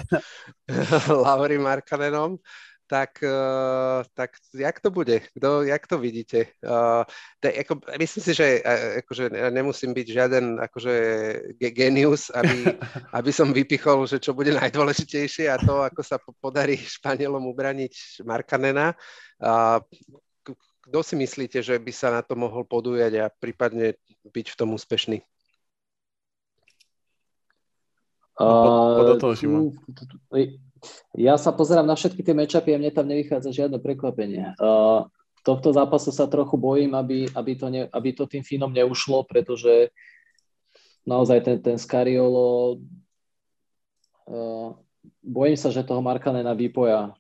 [1.24, 2.36] Lauri Markanenom
[2.88, 5.22] tak, uh, tak jak to bude?
[5.34, 6.46] Kdo, jak to vidíte?
[6.62, 7.02] Uh,
[7.40, 10.96] to, ako, myslím si, že uh, akože nemusím byť žiaden akože
[11.74, 12.78] genius, aby,
[13.14, 18.94] aby som vypichol, že čo bude najdôležitejšie a to, ako sa podarí Španielom ubraniť Markanena.
[19.42, 19.82] Uh,
[20.86, 23.98] kto si myslíte, že by sa na to mohol podujať a prípadne
[24.30, 25.18] byť v tom úspešný?
[28.36, 29.00] Uh,
[31.16, 34.56] ja sa pozerám na všetky tie matchupy a mne tam nevychádza žiadne prekvapenie.
[34.60, 35.08] Uh,
[35.46, 39.94] tohto zápasu sa trochu bojím, aby, aby, to, ne, aby to tým Fínom neušlo, pretože
[41.06, 42.82] naozaj ten, ten Scariolo
[44.28, 44.74] uh,
[45.22, 47.14] bojím sa, že toho Markanena vypoja,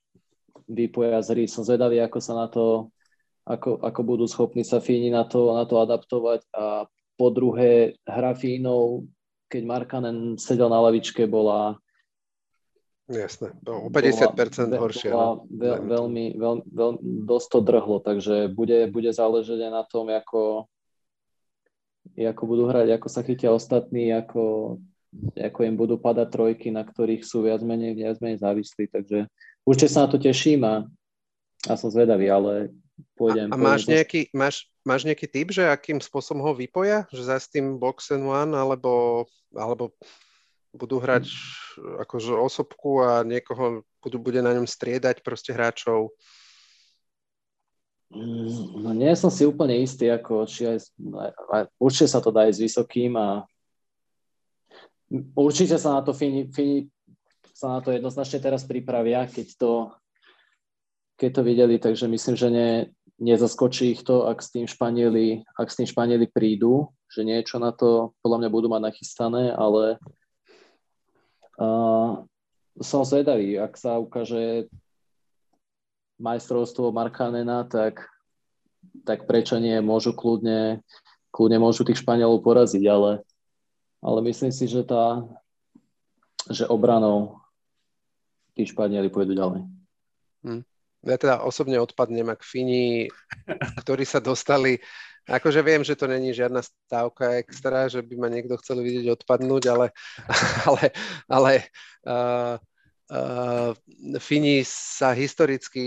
[0.65, 1.43] vypoja z hry.
[1.45, 2.89] Som zvedavý, ako sa na to
[3.45, 8.33] ako, ako budú schopní sa Fíni na to, na to adaptovať a po druhé hra
[8.33, 9.05] Fínov,
[9.47, 11.77] keď Markanen sedel na lavičke, bola
[13.05, 14.33] Jasné, o 50%
[14.65, 15.13] bola, horšia.
[15.13, 15.45] Bola no.
[15.45, 16.91] veľ, veľmi, veľ, veľ,
[17.29, 20.65] dosť to drhlo, takže bude, bude záležať aj na tom, ako,
[22.17, 24.77] ako budú hrať, ako sa chytia ostatní, ako,
[25.37, 29.29] ako im budú padať trojky, na ktorých sú viac menej, viac menej závislí, takže
[29.69, 30.89] určite sa na to teším a,
[31.69, 32.73] a som zvedavý, ale
[33.13, 33.53] pôjdem.
[33.53, 37.05] A, a máš, pôjdem nejaký, máš, máš nejaký typ, že akým spôsobom ho vypoja?
[37.13, 39.93] Že za s tým box and one, alebo, alebo
[40.75, 41.31] budú hrať
[42.05, 46.11] akože osobku a niekoho budú, bude na ňom striedať proste hráčov?
[48.13, 50.77] Mm, no nie som si úplne istý, ako či aj,
[51.81, 53.43] určite sa to dá aj s vysokým a
[55.33, 56.87] určite sa na to Fini, Fini
[57.55, 59.73] sa na to jednoznačne teraz pripravia, keď to,
[61.17, 62.69] keď to videli, takže myslím, že ne,
[63.19, 67.71] nezaskočí ich to, ak s tým Španieli, ak s tým Španieli prídu, že niečo na
[67.71, 69.97] to podľa mňa budú mať nachystané, ale
[72.79, 74.67] Som zvedavý, ak sa ukáže
[76.19, 78.07] majstrovstvo Markanena, tak,
[79.03, 80.83] tak prečo nie, môžu kľudne,
[81.31, 83.23] kľudne môžu tých Španielov poraziť, ale,
[83.99, 85.23] ale myslím si, že tá,
[86.51, 87.39] že obranou
[88.55, 89.61] tí Španieli pôjdu ďalej.
[90.47, 90.63] Hm.
[91.05, 93.11] Ja teda osobne odpadnem, ak Fini,
[93.85, 94.81] ktorí sa dostali
[95.25, 99.63] Akože viem, že to není žiadna stávka extra, že by ma niekto chcel vidieť odpadnúť,
[99.73, 99.87] ale,
[100.69, 100.83] ale,
[101.25, 101.51] ale
[102.05, 102.61] uh,
[103.09, 103.73] uh,
[104.21, 105.85] Fini sa historicky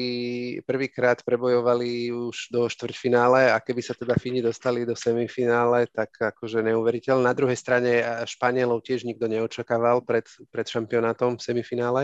[0.67, 6.59] prvýkrát prebojovali už do štvrťfinále a keby sa teda Fini dostali do semifinále, tak akože
[6.63, 7.23] neuveriteľ.
[7.23, 12.03] Na druhej strane Španielov tiež nikto neočakával pred, pred šampionátom v semifinále.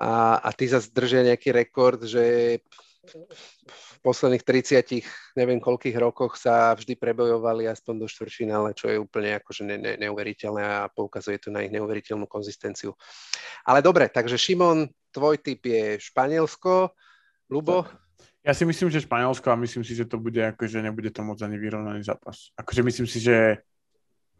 [0.00, 2.56] A, a tí zase držia nejaký rekord, že
[3.00, 5.00] v posledných 30
[5.40, 9.92] neviem koľkých rokoch sa vždy prebojovali aspoň do štvrťfinále, čo je úplne akože ne, ne,
[9.96, 12.92] neuveriteľné a poukazuje to na ich neuveriteľnú konzistenciu.
[13.64, 14.84] Ale dobre, takže Šimon,
[15.16, 16.92] tvoj typ je Španielsko,
[17.48, 17.88] Lubo?
[18.44, 21.40] Ja si myslím, že Španielsko a myslím si, že to bude akože nebude to moc
[21.40, 22.52] ani vyrovnaný zápas.
[22.56, 23.64] Akože myslím si, že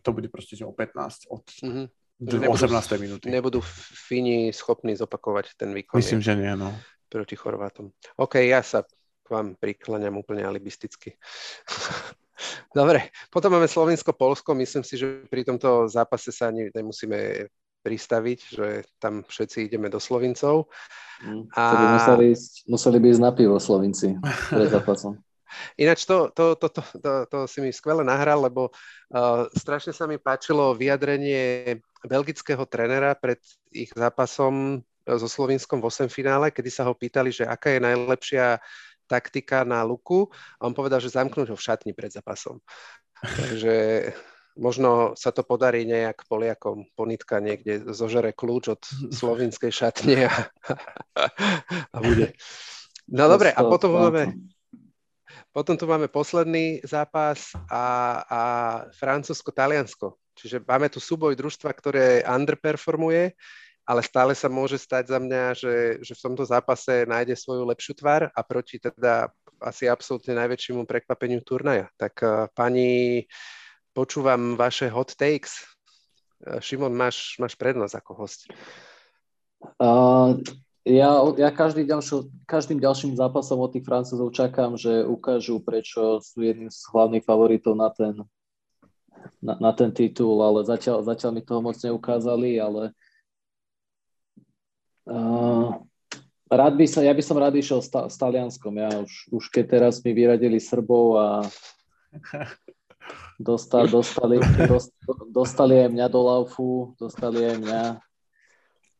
[0.04, 1.86] to bude proste že o 15 od mm-hmm.
[2.20, 3.00] 18.
[3.00, 3.32] minúty.
[3.32, 3.64] Nebudú
[4.08, 5.96] Fíni schopní zopakovať ten výkon.
[5.96, 6.76] Myslím, že nie, no
[7.10, 7.90] proti Chorvátom.
[8.16, 11.18] OK, ja sa k vám prikláňam úplne alibisticky.
[12.78, 14.56] Dobre, potom máme Slovensko-Polsko.
[14.56, 17.50] Myslím si, že pri tomto zápase sa ani nemusíme
[17.80, 18.66] pristaviť, že
[19.00, 20.68] tam všetci ideme do Slovincov.
[21.20, 21.62] Mm, a...
[21.76, 24.16] by museli, ísť, museli by ísť na pivo Slovinci
[24.48, 25.20] pred zápasom.
[25.74, 30.06] Ináč to, to, to, to, to, to si mi skvele nahral, lebo uh, strašne sa
[30.06, 31.74] mi páčilo vyjadrenie
[32.06, 33.42] belgického trenera pred
[33.74, 34.86] ich zápasom
[35.18, 38.60] so Slovinskom v 8 finále, kedy sa ho pýtali, že aká je najlepšia
[39.10, 40.30] taktika na luku
[40.62, 42.62] a on povedal, že zamknúť ho v šatni pred zápasom.
[43.20, 43.74] Takže
[44.54, 46.86] možno sa to podarí nejak Poliakom.
[46.94, 50.34] Ponitka niekde zožere kľúč od slovinskej šatne a,
[51.94, 52.36] a bude.
[53.10, 54.38] No dobre, a potom máme,
[55.50, 57.84] potom tu máme posledný zápas a,
[58.22, 58.40] a
[58.94, 60.14] Francúzsko-Taliansko.
[60.38, 63.34] Čiže máme tu súboj družstva, ktoré underperformuje
[63.90, 67.98] ale stále sa môže stať za mňa, že, že v tomto zápase nájde svoju lepšiu
[67.98, 71.90] tvár a proti teda asi absolútne najväčšiemu prekvapeniu turnaja.
[71.98, 73.26] Tak uh, pani,
[73.90, 75.66] počúvam vaše hot takes.
[76.46, 78.46] Uh, Šimon, máš, máš prednosť ako host.
[79.82, 80.38] Uh,
[80.86, 86.46] ja, ja každý ďalšo, každým ďalším zápasom od tých Francúzov čakám, že ukážu, prečo sú
[86.46, 88.14] jedným z hlavných favoritov na ten,
[89.42, 92.94] na, na ten titul, ale zatiaľ, zatiaľ mi toho moc neukázali, ale
[96.50, 98.74] rád by som, ja by som rád išiel s Talianskom.
[98.78, 101.26] Ja už, už keď teraz mi vyradili Srbov a
[103.38, 104.36] dostali, dostali,
[105.30, 107.82] dostali aj mňa do laufu, dostali aj mňa.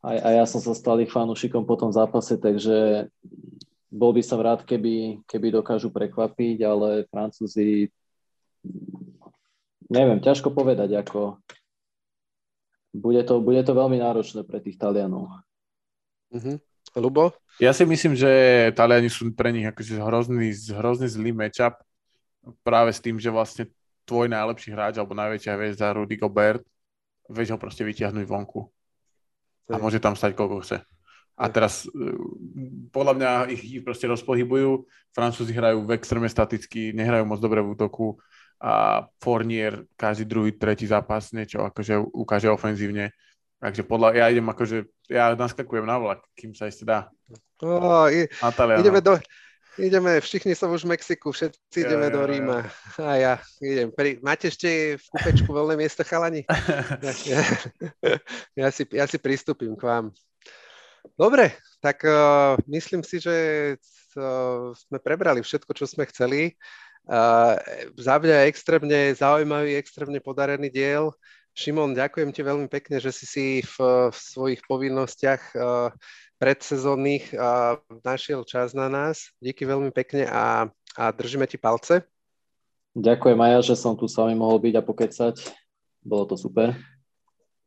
[0.01, 3.05] A, a ja som sa stal ich fanúšikom po tom zápase, takže
[3.91, 7.91] bol by som rád, keby, keby dokážu prekvapiť, ale Francúzi,
[9.91, 11.37] neviem, ťažko povedať, ako
[12.95, 15.29] bude to, bude to veľmi náročné pre tých Talianov.
[16.31, 16.55] Mm-hmm.
[16.99, 17.31] Lubo?
[17.59, 18.29] Ja si myslím, že
[18.75, 21.79] Taliani sú pre nich akože hrozný, hrozný zlý matchup
[22.65, 23.69] práve s tým, že vlastne
[24.03, 26.65] tvoj najlepší hráč alebo najväčšia hviezda Rudy Gobert,
[27.29, 28.67] vieš ho proste vyťahnuť vonku.
[29.71, 30.83] A môže tam stať koľko chce.
[31.39, 31.89] A teraz e,
[32.91, 34.83] podľa mňa ich proste rozpohybujú.
[35.15, 38.19] Francúzi hrajú v extrémne staticky, nehrajú moc dobre v útoku
[38.61, 43.09] a Fournier každý druhý, tretí zápas niečo akože ukáže ofenzívne.
[43.57, 47.11] Takže podľa, ja idem akože, ja naskakujem na vlak, kým sa ešte dá.
[47.59, 48.25] Oh, i,
[48.79, 49.19] ideme, do,
[49.75, 52.57] ideme, všichni sú už v Mexiku, všetci ja, ideme ja, do Ríma.
[52.97, 53.03] Ja.
[53.03, 53.91] A ja idem.
[53.91, 56.47] Pri, máte ešte v kúpečku voľné miesto, chalani?
[57.27, 57.41] ja,
[58.65, 60.05] ja, si, ja si pristúpim k vám.
[61.19, 63.35] Dobre, tak uh, myslím si, že
[64.15, 66.55] uh, sme prebrali všetko, čo sme chceli.
[67.09, 67.57] Uh,
[67.97, 71.11] za mňa extrémne zaujímavý, extrémne podarený diel.
[71.51, 75.91] Šimon, ďakujem ti veľmi pekne, že si si v, v svojich povinnostiach uh,
[76.39, 77.75] predsezónnych uh,
[78.07, 79.35] našiel čas na nás.
[79.43, 82.07] Díky veľmi pekne a, a držíme ti palce.
[82.95, 85.35] Ďakujem aj ja, že som tu s vami mohol byť a pokecať.
[86.03, 86.75] Bolo to super.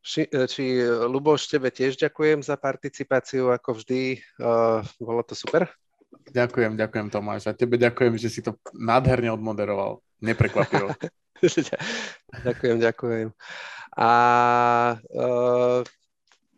[0.05, 4.21] Či, či Luboš, tebe tiež ďakujem za participáciu, ako vždy.
[4.37, 5.69] Uh, bolo to super.
[6.29, 7.49] Ďakujem, ďakujem Tomáš.
[7.49, 10.01] A tebe ďakujem, že si to nádherne odmoderoval.
[10.21, 10.93] Neprekvapilo.
[12.47, 13.29] ďakujem, ďakujem.
[13.95, 14.11] A
[14.99, 15.81] uh,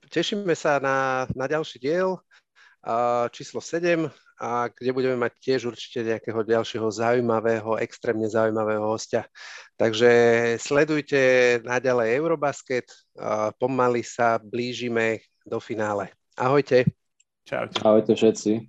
[0.08, 6.04] tešíme sa na, na ďalší diel, uh, číslo 7, a kde budeme mať tiež určite
[6.04, 9.24] nejakého ďalšieho zaujímavého, extrémne zaujímavého hostia.
[9.80, 10.10] Takže
[10.60, 11.20] sledujte
[11.64, 16.12] naďalej Eurobasket, uh, pomaly sa blížime do finále.
[16.36, 16.84] Ahojte.
[17.48, 17.80] Čaute.
[17.80, 18.68] Ahojte všetci.